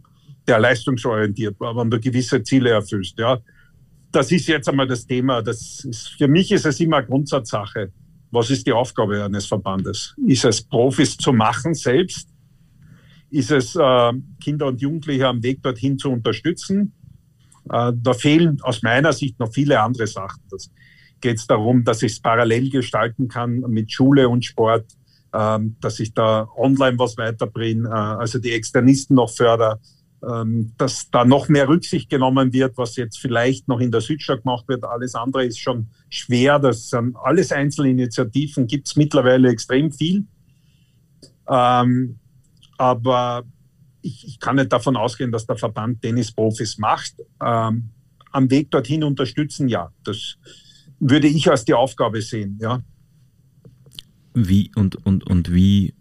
[0.47, 3.19] der leistungsorientiert war, wenn du gewisse Ziele erfüllst.
[3.19, 3.39] Ja.
[4.11, 5.43] Das ist jetzt einmal das Thema.
[5.43, 7.93] Das ist, für mich ist es immer eine Grundsatzsache.
[8.33, 10.15] Was ist die Aufgabe eines Verbandes?
[10.27, 12.29] Ist es, Profis zu machen selbst?
[13.31, 16.93] Ist es, äh, Kinder und Jugendliche am Weg dorthin zu unterstützen?
[17.71, 20.43] Äh, da fehlen aus meiner Sicht noch viele andere Sachen.
[20.51, 20.71] Das
[21.21, 24.87] geht es darum, dass ich es parallel gestalten kann mit Schule und Sport
[25.33, 29.81] ähm, dass ich da online was weiterbringe, äh, also die Externisten noch förder,
[30.29, 34.43] ähm, dass da noch mehr Rücksicht genommen wird, was jetzt vielleicht noch in der Südstadt
[34.43, 34.85] gemacht wird.
[34.85, 36.59] Alles andere ist schon schwer.
[36.59, 40.27] Das sind alles Einzelinitiativen, gibt es mittlerweile extrem viel.
[41.49, 42.19] Ähm,
[42.77, 43.45] aber
[44.03, 47.15] ich, ich, kann nicht davon ausgehen, dass der Verband Tennisprofis macht.
[47.43, 47.91] Ähm,
[48.33, 49.93] am Weg dorthin unterstützen, ja.
[50.05, 50.37] Das
[51.01, 52.83] würde ich als die Aufgabe sehen, ja.
[54.35, 55.95] Wie und, und, und wie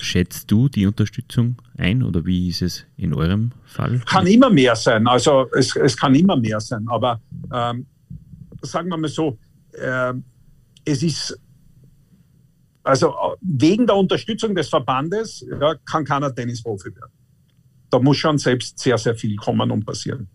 [0.00, 4.00] schätzt du die Unterstützung ein oder wie ist es in eurem Fall?
[4.06, 7.20] Kann immer mehr sein, also es, es kann immer mehr sein, aber
[7.52, 7.86] ähm,
[8.62, 9.38] sagen wir mal so,
[9.72, 10.14] äh,
[10.84, 11.38] es ist
[12.82, 17.12] also wegen der Unterstützung des Verbandes ja, kann keiner Tennisprofi werden.
[17.90, 20.28] Da muss schon selbst sehr, sehr viel kommen und passieren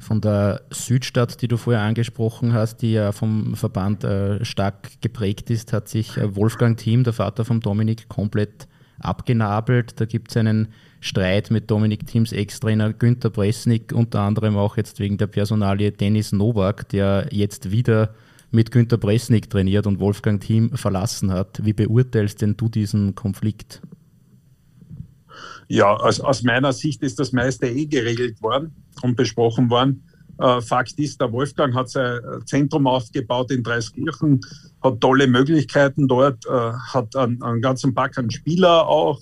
[0.00, 5.50] von der Südstadt, die du vorher angesprochen hast, die ja vom Verband äh, stark geprägt
[5.50, 8.68] ist, hat sich äh, Wolfgang Thiem, der Vater von Dominik, komplett
[9.00, 10.00] abgenabelt.
[10.00, 10.68] Da gibt es einen
[11.00, 16.32] Streit mit Dominik Thiems Ex-Trainer Günter Bresnik, unter anderem auch jetzt wegen der Personalie Dennis
[16.32, 18.14] Nowak, der jetzt wieder
[18.50, 21.64] mit Günter Bresnik trainiert und Wolfgang Thiem verlassen hat.
[21.64, 23.82] Wie beurteilst denn du diesen Konflikt?
[25.68, 30.04] Ja, aus, aus meiner Sicht ist das meiste eh geregelt worden und besprochen worden.
[30.38, 34.40] Äh, Fakt ist, der Wolfgang hat sein Zentrum aufgebaut in Dreiskirchen,
[34.82, 39.20] hat tolle Möglichkeiten dort, äh, hat einen, einen, ganzen Pack an Spieler auch.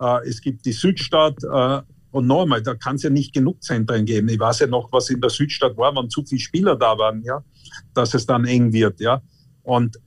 [0.00, 1.36] Äh, es gibt die Südstadt.
[1.44, 4.28] Äh, und noch einmal, da kann es ja nicht genug Zentren geben.
[4.28, 7.22] Ich weiß ja noch, was in der Südstadt war, wenn zu viele Spieler da waren,
[7.22, 7.44] ja,
[7.92, 9.00] dass es dann eng wird.
[9.00, 9.20] Ja.
[9.62, 9.98] Und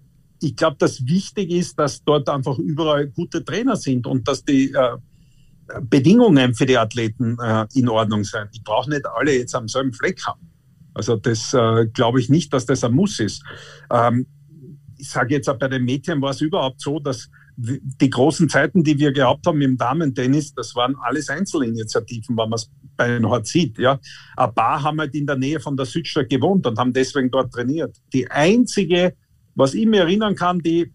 [0.42, 4.72] ich glaube, dass wichtig ist, dass dort einfach überall gute Trainer sind und dass die
[4.72, 4.98] äh,
[5.82, 8.48] Bedingungen für die Athleten äh, in Ordnung sein.
[8.52, 10.50] Ich brauche nicht alle jetzt am selben Fleck haben.
[10.94, 13.44] Also das äh, glaube ich nicht, dass das ein Muss ist.
[13.92, 14.26] Ähm,
[14.98, 18.84] ich sage jetzt auch bei den Mädchen war es überhaupt so, dass die großen Zeiten,
[18.84, 23.48] die wir gehabt haben im Damen-Tennis, das waren alles Einzelinitiativen, wenn man es bei Nord
[23.48, 23.78] sieht.
[23.78, 24.00] Ja.
[24.38, 27.52] Ein paar haben halt in der Nähe von der Südstadt gewohnt und haben deswegen dort
[27.52, 27.98] trainiert.
[28.14, 29.14] Die einzige,
[29.56, 30.94] was ich mir erinnern kann, die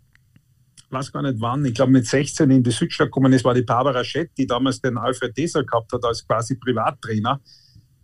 [0.94, 3.62] weiß gar nicht wann, ich glaube mit 16 in die Südstadt gekommen ist, war die
[3.62, 7.40] Barbara Schett, die damals den Alfred Deser gehabt hat als quasi Privattrainer.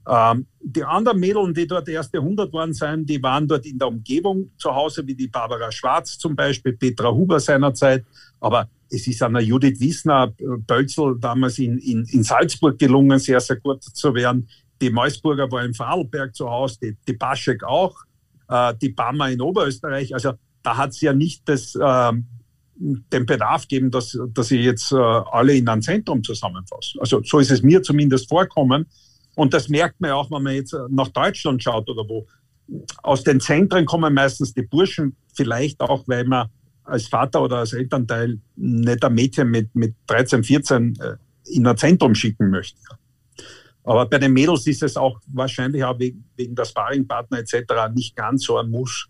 [0.09, 3.89] Ähm, die anderen Mädels, die dort erste 100 waren sein, die waren dort in der
[3.89, 8.05] Umgebung zu Hause, wie die Barbara Schwarz zum Beispiel, Petra Huber seinerzeit.
[8.41, 13.19] Aber es ist an der Judith Wiesner, äh, Bölzel damals in, in, in Salzburg gelungen,
[13.19, 14.49] sehr, sehr gut zu werden.
[14.81, 17.97] Die Meusburger war in Vorarlberg zu Hause, die, die Baschek auch,
[18.49, 20.15] äh, die Bammer in Oberösterreich.
[20.15, 20.33] Also
[20.63, 22.13] da hat es ja nicht das, äh,
[22.81, 26.99] den Bedarf geben, dass, dass ich jetzt äh, alle in ein Zentrum zusammenfasse.
[26.99, 28.87] Also so ist es mir zumindest vorkommen.
[29.35, 32.27] Und das merkt man auch, wenn man jetzt nach Deutschland schaut oder wo.
[33.03, 36.49] Aus den Zentren kommen meistens die Burschen, vielleicht auch, weil man
[36.85, 41.17] als Vater oder als Elternteil nicht ein Mädchen mit, mit 13, 14 äh,
[41.53, 42.79] in ein Zentrum schicken möchte.
[43.85, 47.93] Aber bei den Mädels ist es auch wahrscheinlich auch wegen, wegen der Sparringpartner etc.
[47.95, 49.09] nicht ganz so ein Muss,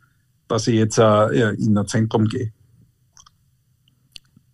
[0.49, 2.53] dass ich jetzt äh, in ein Zentrum gehe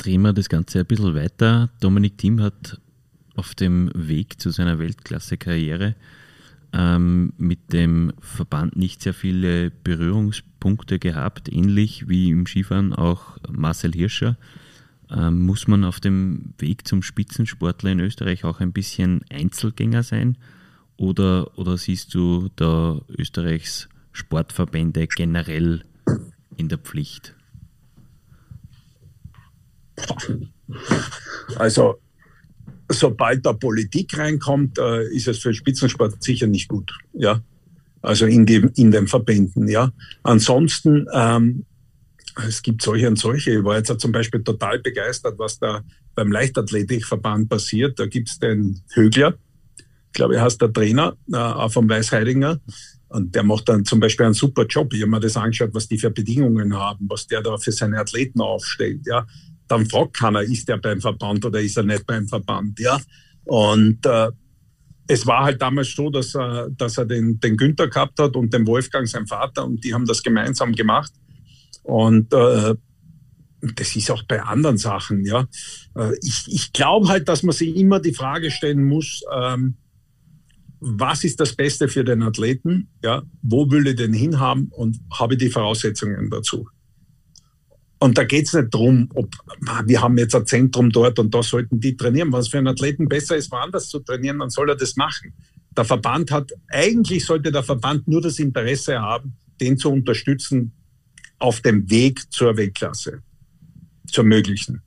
[0.07, 1.69] drehen wir das Ganze ein bisschen weiter.
[1.81, 2.81] Dominik Thiem hat
[3.35, 5.97] auf dem Weg zu seiner Weltklasse-Karriere
[6.73, 13.93] ähm, mit dem Verband nicht sehr viele Berührungspunkte gehabt, ähnlich wie im Skifahren auch Marcel
[13.93, 14.37] Hirscher.
[15.11, 20.37] Ähm, muss man auf dem Weg zum Spitzensportler in Österreich auch ein bisschen Einzelgänger sein?
[20.97, 25.83] Oder, oder siehst du da Österreichs Sportverbände generell
[26.57, 27.36] in der Pflicht?
[31.57, 32.01] Also,
[32.89, 36.93] sobald da Politik reinkommt, äh, ist es für Spitzensport sicher nicht gut.
[37.13, 37.41] Ja,
[38.03, 39.69] also in, dem, in den Verbänden.
[39.69, 39.93] Ja,
[40.23, 41.65] ansonsten ähm,
[42.47, 43.59] es gibt solche und solche.
[43.59, 45.83] Ich war jetzt zum Beispiel total begeistert, was da
[46.15, 47.99] beim Leichtathletikverband passiert.
[47.99, 49.39] Da gibt es den Högler,
[50.17, 52.59] ich glaube, er heißt der Trainer, äh, vom Weißheidinger.
[53.09, 54.95] Und der macht dann zum Beispiel einen super Job.
[54.95, 57.99] Ich habe mir das angeschaut, was die für Bedingungen haben, was der da für seine
[58.01, 59.03] Athleten aufstellt.
[59.05, 59.27] Ja,
[59.69, 62.79] dann fragt keiner, ist er beim Verband oder ist er nicht beim Verband.
[62.79, 63.01] Ja,
[63.45, 64.31] und äh,
[65.09, 68.53] es war halt damals so, dass er, dass er den, den Günther gehabt hat und
[68.53, 71.13] den Wolfgang, sein Vater, und die haben das gemeinsam gemacht.
[71.83, 72.75] Und äh,
[73.75, 75.47] das ist auch bei anderen Sachen, ja.
[75.95, 79.77] Äh, ich, ich glaube halt, dass man sich immer die Frage stellen muss, ähm,
[80.81, 82.89] was ist das Beste für den Athleten?
[83.03, 86.69] Ja, wo will ich den hinhaben und habe die Voraussetzungen dazu?
[87.99, 89.35] Und da geht es nicht darum, ob
[89.87, 92.33] wir haben jetzt ein Zentrum dort und da sollten die trainieren.
[92.35, 95.33] Es für einen Athleten besser ist, woanders zu trainieren, dann soll er das machen.
[95.77, 100.73] Der Verband hat, eigentlich sollte der Verband nur das Interesse haben, den zu unterstützen
[101.39, 103.23] auf dem Weg zur Weltklasse,
[104.07, 104.83] zur möglichen.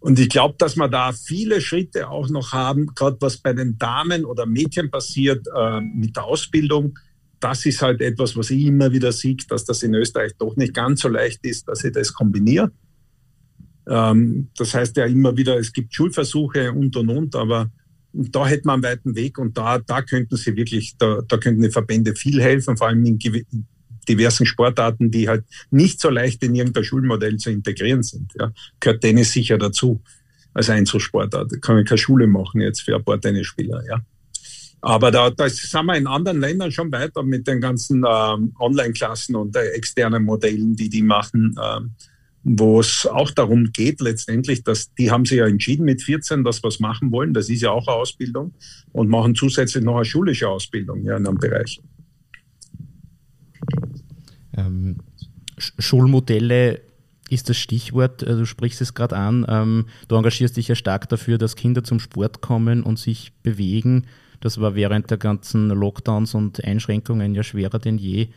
[0.00, 3.78] Und ich glaube, dass wir da viele Schritte auch noch haben, gerade was bei den
[3.78, 6.98] Damen oder Mädchen passiert äh, mit der Ausbildung.
[7.40, 10.74] Das ist halt etwas, was ich immer wieder sehe, dass das in Österreich doch nicht
[10.74, 12.72] ganz so leicht ist, dass ich das kombiniere.
[13.88, 17.70] Ähm, das heißt ja immer wieder, es gibt Schulversuche und und und, aber
[18.12, 21.62] da hätten wir einen weiten Weg und da, da könnten sie wirklich, da, da könnten
[21.62, 23.18] die Verbände viel helfen, vor allem in
[24.08, 28.32] diversen Sportarten, die halt nicht so leicht in irgendein Schulmodell zu integrieren sind.
[28.38, 28.52] Ja.
[28.80, 30.02] Gehört Tennis sicher dazu
[30.54, 31.52] als Einzelsportart.
[31.52, 33.82] Da kann ich keine Schule machen jetzt für ein paar Tennisspieler.
[33.86, 34.00] Ja.
[34.80, 39.34] Aber da, da sind wir in anderen Ländern schon weiter mit den ganzen ähm, Online-Klassen
[39.34, 41.90] und äh, externen Modellen, die die machen, ähm,
[42.44, 46.62] wo es auch darum geht letztendlich, dass die haben sich ja entschieden mit 14, dass
[46.62, 47.34] es machen wollen.
[47.34, 48.54] Das ist ja auch eine Ausbildung
[48.92, 51.80] und machen zusätzlich noch eine schulische Ausbildung ja, in einem Bereich.
[54.56, 54.98] Ähm,
[55.58, 56.80] Schulmodelle
[57.28, 59.44] ist das Stichwort, äh, du sprichst es gerade an.
[59.48, 64.06] Ähm, du engagierst dich ja stark dafür, dass Kinder zum Sport kommen und sich bewegen.
[64.40, 68.28] Das war während der ganzen Lockdowns und Einschränkungen ja schwerer denn je.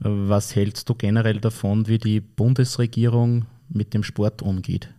[0.00, 4.92] Was hältst du generell davon, wie die Bundesregierung mit dem Sport umgeht?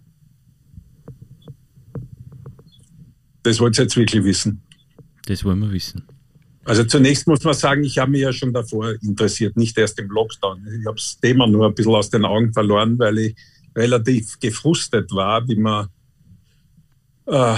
[3.44, 4.62] Das wollt ihr jetzt wirklich wissen.
[5.26, 6.04] Das wollen wir wissen.
[6.64, 10.10] Also zunächst muss man sagen, ich habe mich ja schon davor interessiert, nicht erst im
[10.10, 10.66] Lockdown.
[10.80, 13.36] Ich habe das Thema nur ein bisschen aus den Augen verloren, weil ich
[13.76, 15.90] relativ gefrustet war, wie man,
[17.28, 17.56] äh,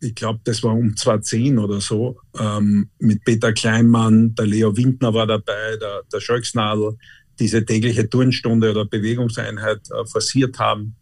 [0.00, 5.12] ich glaube, das war um 2010 oder so, ähm, mit Peter Kleinmann, der Leo Windner
[5.12, 6.96] war dabei, der, der Scholksnadel,
[7.38, 10.96] diese tägliche Turnstunde oder Bewegungseinheit äh, forciert haben.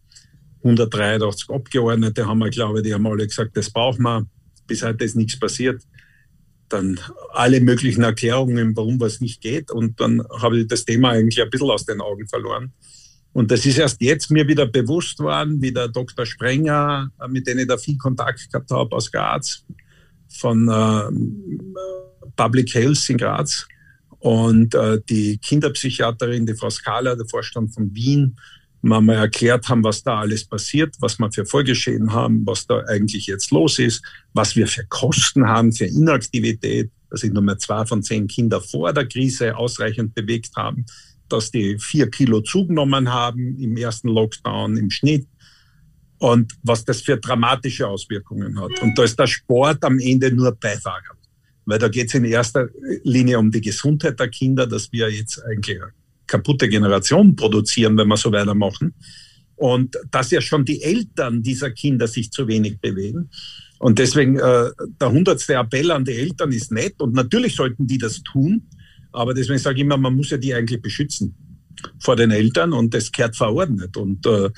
[0.62, 4.26] 183 Abgeordnete haben wir, glaube ich, die haben alle gesagt, das brauchen wir.
[4.66, 5.82] Bis heute ist nichts passiert
[6.68, 6.99] dann
[7.32, 9.70] alle möglichen Erklärungen, warum was nicht geht.
[9.70, 12.72] Und dann habe ich das Thema eigentlich ein bisschen aus den Augen verloren.
[13.37, 16.24] Und das ist erst jetzt mir wieder bewusst worden, wie der Dr.
[16.24, 19.62] Sprenger, mit dem ich da viel Kontakt gehabt habe aus Graz,
[20.26, 23.68] von äh, Public Health in Graz
[24.20, 28.39] und äh, die Kinderpsychiaterin, die Frau Skala, der Vorstand von Wien,
[28.80, 32.84] mal, mal erklärt haben, was da alles passiert, was wir für Vorgeschehen haben, was da
[32.89, 37.59] eigentlich jetzt los ist, was wir für Kosten haben für Inaktivität, dass sich nur mehr
[37.59, 40.87] zwei von zehn Kindern vor der Krise ausreichend bewegt haben,
[41.29, 45.27] dass die vier Kilo zugenommen haben im ersten Lockdown im Schnitt
[46.18, 48.83] und was das für dramatische Auswirkungen hat.
[48.83, 51.16] Und da ist der Sport am Ende nur Beifahrer,
[51.66, 52.68] weil da geht es in erster
[53.05, 55.79] Linie um die Gesundheit der Kinder, dass wir jetzt eigentlich
[56.27, 58.95] kaputte Generation produzieren, wenn wir so weitermachen.
[59.57, 63.31] Und dass ja schon die Eltern dieser Kinder sich zu wenig bewegen.
[63.79, 64.70] Und deswegen äh,
[65.01, 68.62] der hundertste Appell an die Eltern ist nett und natürlich sollten die das tun.
[69.12, 71.34] Aber deswegen sage ich immer, man muss ja die eigentlich beschützen
[71.98, 73.96] vor den Eltern und das gehört verordnet.
[73.96, 74.50] Und äh,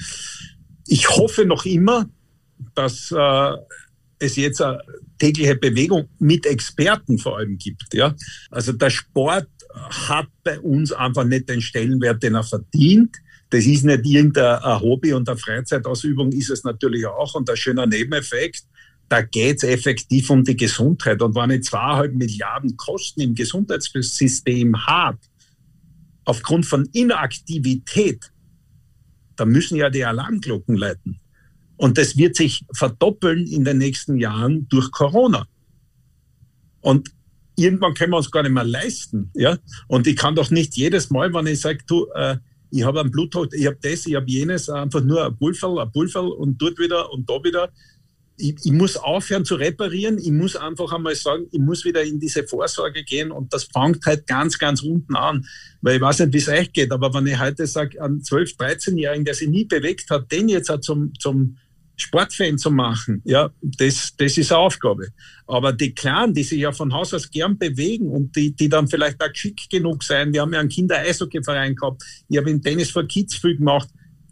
[0.86, 2.08] ich hoffe noch immer,
[2.74, 3.52] dass äh,
[4.18, 4.80] es jetzt eine
[5.18, 7.92] tägliche Bewegung mit Experten vor allem gibt.
[7.92, 8.14] Ja?
[8.50, 13.16] Also der Sport hat bei uns einfach nicht den Stellenwert, den er verdient.
[13.50, 17.86] Das ist nicht irgendein Hobby und eine Freizeitausübung ist es natürlich auch und ein schöner
[17.86, 18.64] Nebeneffekt.
[19.08, 21.22] Da geht es effektiv um die Gesundheit.
[21.22, 25.18] Und wenn ich zweieinhalb Milliarden Kosten im Gesundheitssystem habe,
[26.24, 28.30] aufgrund von Inaktivität,
[29.36, 31.20] da müssen ja die Alarmglocken leiten.
[31.76, 35.46] Und das wird sich verdoppeln in den nächsten Jahren durch Corona.
[36.80, 37.10] Und
[37.56, 39.30] irgendwann können wir uns gar nicht mehr leisten.
[39.34, 39.58] Ja?
[39.86, 42.36] Und ich kann doch nicht jedes Mal, wenn ich sage, du, äh,
[42.70, 45.90] ich habe einen Bluthochdruck, ich habe das, ich habe jenes, einfach nur ein Pulver, ein
[45.92, 47.70] Pulver und dort wieder und da wieder.
[48.38, 50.18] Ich, ich, muss aufhören zu reparieren.
[50.18, 54.04] Ich muss einfach einmal sagen, ich muss wieder in diese Vorsorge gehen und das fängt
[54.06, 55.46] halt ganz, ganz unten an.
[55.82, 58.56] Weil ich weiß nicht, wie es euch geht, aber wenn ich heute sage, einen 12-,
[58.56, 61.56] 13-Jährigen, der sich nie bewegt hat, den jetzt auch zum, zum
[61.96, 65.08] Sportfan zu machen, ja, das, das ist eine Aufgabe.
[65.46, 68.86] Aber die Kleinen, die sich ja von Haus aus gern bewegen und die, die dann
[68.86, 72.90] vielleicht auch geschickt genug sein, wir haben ja einen Kinder-Eishockey-Verein gehabt, ich habe im Tennis
[72.90, 73.88] for Kids viel gemacht,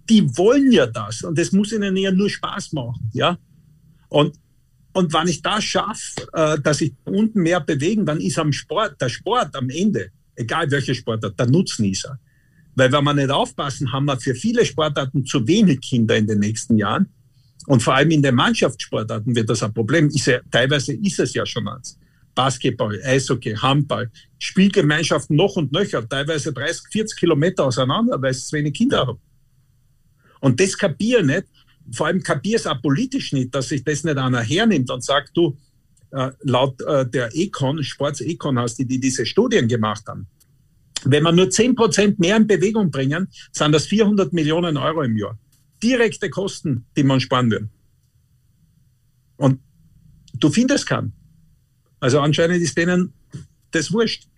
[0.09, 3.37] die wollen ja das und das muss ihnen ja nur Spaß machen, ja.
[4.17, 4.35] Und,
[4.95, 8.99] und wenn ich das schaffe, äh, dass ich unten mehr bewegen, dann ist am Sport,
[8.99, 12.19] der Sport am Ende, egal welcher Sportart, der Nutznießer.
[12.77, 16.39] Weil wenn wir nicht aufpassen, haben wir für viele Sportarten zu wenig Kinder in den
[16.39, 17.11] nächsten Jahren.
[17.67, 20.09] Und vor allem in den Mannschaftssportarten wird das ein Problem.
[20.09, 21.99] Ist ja, teilweise ist es ja schon eins.
[22.35, 28.57] Basketball, Eishockey, Handball, Spielgemeinschaften noch und nöcher, teilweise 30, 40 Kilometer auseinander, weil es zu
[28.57, 29.19] wenig Kinder haben.
[30.41, 31.45] Und das kapiere nicht.
[31.93, 35.37] Vor allem kapiere es auch politisch nicht, dass sich das nicht einer hernimmt und sagt,
[35.37, 35.57] du,
[36.11, 40.27] äh, laut äh, der Econ, Sports Econ hast, die, die diese Studien gemacht haben,
[41.05, 45.17] wenn wir nur 10 Prozent mehr in Bewegung bringen, sind das 400 Millionen Euro im
[45.17, 45.39] Jahr
[45.83, 47.69] direkte Kosten, die man sparen will.
[49.37, 49.61] Und
[50.35, 51.13] du findest keinen.
[52.01, 53.13] Also anscheinend ist denen
[53.71, 54.29] das wurscht.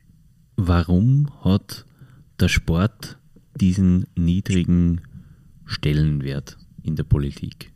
[0.57, 1.87] Warum hat
[2.41, 3.19] der Sport
[3.55, 5.01] diesen niedrigen
[5.65, 6.58] Stellenwert
[6.89, 7.73] in der Politik?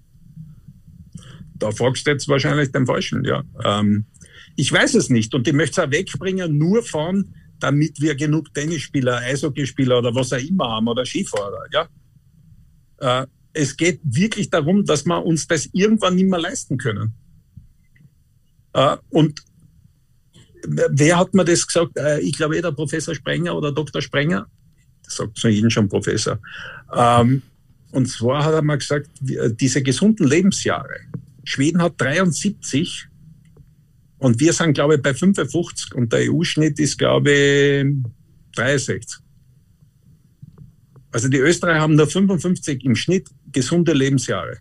[1.55, 3.45] Da fragst du jetzt wahrscheinlich den Falschen, ja.
[3.65, 4.07] Ähm,
[4.57, 8.53] ich weiß es nicht und ich möchte es auch wegbringen, nur von, damit wir genug
[8.53, 11.89] Tennisspieler, Eishockeyspieler oder was auch immer haben oder Skifahrer, ja.
[12.99, 17.15] Äh, es geht wirklich darum, dass wir uns das irgendwann nicht mehr leisten können.
[18.73, 19.43] Äh, und
[20.67, 21.97] wer hat mir das gesagt?
[21.97, 24.01] Äh, ich glaube, eh der Professor Sprenger oder Dr.
[24.01, 24.47] Sprenger,
[25.05, 26.39] das sagt zu jedem schon Professor.
[26.95, 27.43] Ähm,
[27.93, 31.01] und zwar hat er mal gesagt, diese gesunden Lebensjahre.
[31.45, 33.09] Schweden hat 73
[34.19, 37.87] und wir sind, glaube ich, bei 55 und der EU-Schnitt ist, glaube ich,
[38.57, 39.21] 63.
[41.11, 44.59] Also die Österreicher haben nur 55 im Schnitt gesunde Lebensjahre.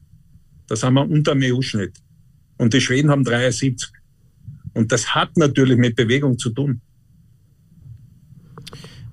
[0.67, 1.97] Das haben wir unter dem EU-Schnitt.
[2.57, 3.89] Und die Schweden haben 73.
[4.73, 6.82] Und das hat natürlich mit Bewegung zu tun.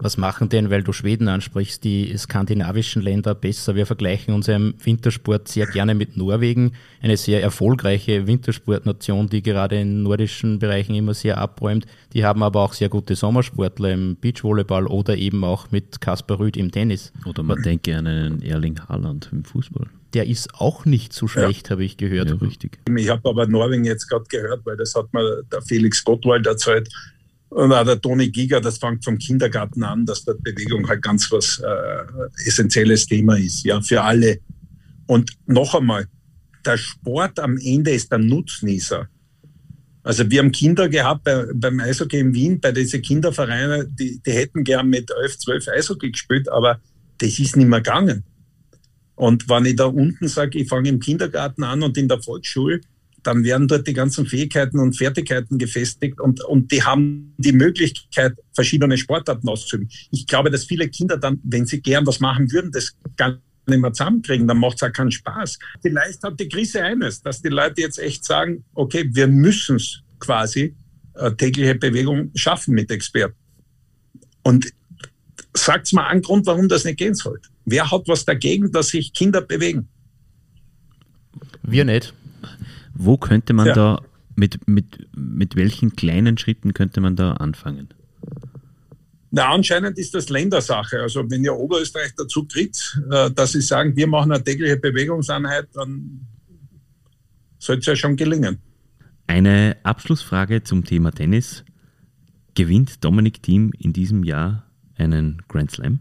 [0.01, 3.75] Was machen denn, weil du Schweden ansprichst, die skandinavischen Länder besser?
[3.75, 6.73] Wir vergleichen unseren Wintersport sehr gerne mit Norwegen,
[7.03, 11.87] eine sehr erfolgreiche Wintersportnation, die gerade in nordischen Bereichen immer sehr abräumt.
[12.13, 16.57] Die haben aber auch sehr gute Sommersportler im Beachvolleyball oder eben auch mit Kaspar Rüd
[16.57, 17.13] im Tennis.
[17.27, 19.89] Oder man denke an einen Erling Haaland im Fußball.
[20.15, 21.73] Der ist auch nicht so schlecht, ja.
[21.73, 22.31] habe ich gehört.
[22.31, 22.79] Ja, richtig.
[22.97, 26.89] Ich habe aber Norwegen jetzt gerade gehört, weil das hat mir der Felix Gottwald erzählt
[27.51, 31.31] und auch der Toni Giger, das fängt vom Kindergarten an, dass der Bewegung halt ganz
[31.33, 34.41] was äh, essentielles Thema ist, ja, für alle.
[35.07, 36.07] Und noch einmal,
[36.65, 39.09] der Sport am Ende ist der Nutznießer.
[40.03, 44.33] Also wir haben Kinder gehabt bei, beim Eishockey in Wien, bei diesen Kindervereinen, die, die
[44.33, 46.81] hätten gern mit 11, 12 Eishockey gespielt, aber
[47.19, 48.25] das ist nicht mehr gegangen.
[49.15, 52.81] Und wenn ich da unten sage, ich fange im Kindergarten an und in der Volksschule,
[53.23, 58.35] dann werden dort die ganzen Fähigkeiten und Fertigkeiten gefestigt und, und die haben die Möglichkeit,
[58.55, 59.89] verschiedene Sportarten auszuüben.
[60.11, 63.81] Ich glaube, dass viele Kinder dann, wenn sie gern was machen würden, das gar nicht
[63.81, 65.59] mehr zusammenkriegen, dann macht es auch keinen Spaß.
[65.83, 70.01] Vielleicht hat die Krise eines, dass die Leute jetzt echt sagen, okay, wir müssen es
[70.19, 70.75] quasi
[71.15, 73.35] äh, tägliche Bewegung schaffen mit Experten.
[74.43, 74.73] Und
[75.55, 77.41] sagt mal einen Grund, warum das nicht gehen soll.
[77.65, 79.89] Wer hat was dagegen, dass sich Kinder bewegen?
[81.63, 82.15] Wir nicht.
[82.99, 83.75] Wo könnte man ja.
[83.75, 84.03] da,
[84.35, 87.89] mit, mit, mit welchen kleinen Schritten könnte man da anfangen?
[89.31, 91.01] Na, anscheinend ist das Ländersache.
[91.01, 95.69] Also wenn ja Oberösterreich dazu tritt, äh, dass sie sagen, wir machen eine tägliche Bewegungseinheit,
[95.75, 96.27] dann
[97.59, 98.59] sollte es ja schon gelingen.
[99.29, 101.65] Eine Abschlussfrage zum Thema Tennis.
[102.55, 106.01] Gewinnt Dominik Thiem in diesem Jahr einen Grand Slam?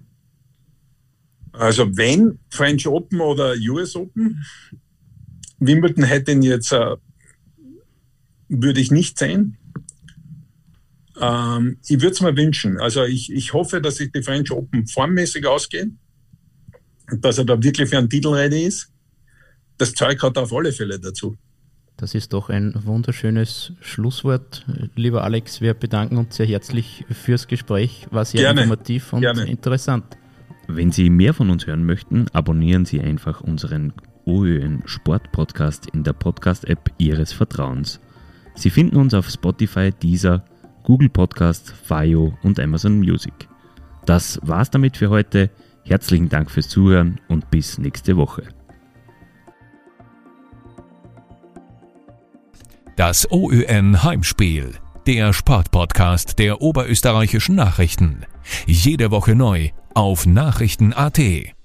[1.52, 4.43] Also wenn French Open oder US Open,
[5.60, 6.95] Wimbledon hätte ihn jetzt, äh,
[8.49, 9.58] würde ich nicht sehen.
[11.20, 12.78] Ähm, ich würde es mir wünschen.
[12.80, 15.99] Also ich, ich hoffe, dass sich die French Open formmäßig ausgehen,
[17.20, 18.91] dass er da wirklich für einen Titel ready ist.
[19.78, 21.36] Das Zeug hat er auf alle Fälle dazu.
[21.97, 24.68] Das ist doch ein wunderschönes Schlusswort.
[24.95, 28.05] Lieber Alex, wir bedanken uns sehr herzlich fürs Gespräch.
[28.12, 28.62] War sehr Gerne.
[28.62, 29.45] informativ und Gerne.
[29.45, 30.05] interessant.
[30.68, 33.93] Wenn Sie mehr von uns hören möchten, abonnieren Sie einfach unseren
[34.28, 37.99] OÖN Sport Podcast in der Podcast-App Ihres Vertrauens.
[38.53, 40.43] Sie finden uns auf Spotify, Deezer,
[40.84, 43.47] Google Podcast, Fio und Amazon Music.
[44.05, 45.49] Das war's damit für heute.
[45.84, 48.43] Herzlichen Dank fürs Zuhören und bis nächste Woche.
[52.95, 54.73] Das OÖN Heimspiel,
[55.05, 58.25] der Sportpodcast der oberösterreichischen Nachrichten.
[58.65, 61.57] Jede Woche neu auf Nachrichten.at.